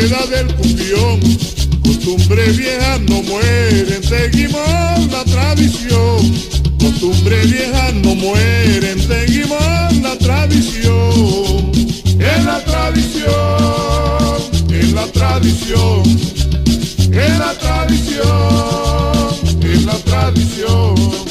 rueda 0.02 0.26
del 0.28 0.56
cumbión. 0.56 1.20
Costumbre 1.84 2.52
vieja 2.54 2.98
no 3.10 3.22
mueren, 3.24 4.04
seguimos 4.04 5.12
la 5.12 5.24
tradición. 5.26 6.34
Costumbre 6.80 7.46
vieja 7.46 7.92
no 8.04 8.16
mueren, 8.16 9.00
seguimos 9.00 9.96
la 10.02 10.18
tradición. 10.18 11.72
En 12.20 12.46
la 12.46 12.64
tradición, 12.64 13.32
en 14.70 14.96
la 14.96 15.08
tradición, 15.08 16.04
en 17.12 17.40
la 17.40 17.54
tradición, 17.60 18.24
en 19.62 19.86
la 19.86 19.98
tradición. 20.00 21.31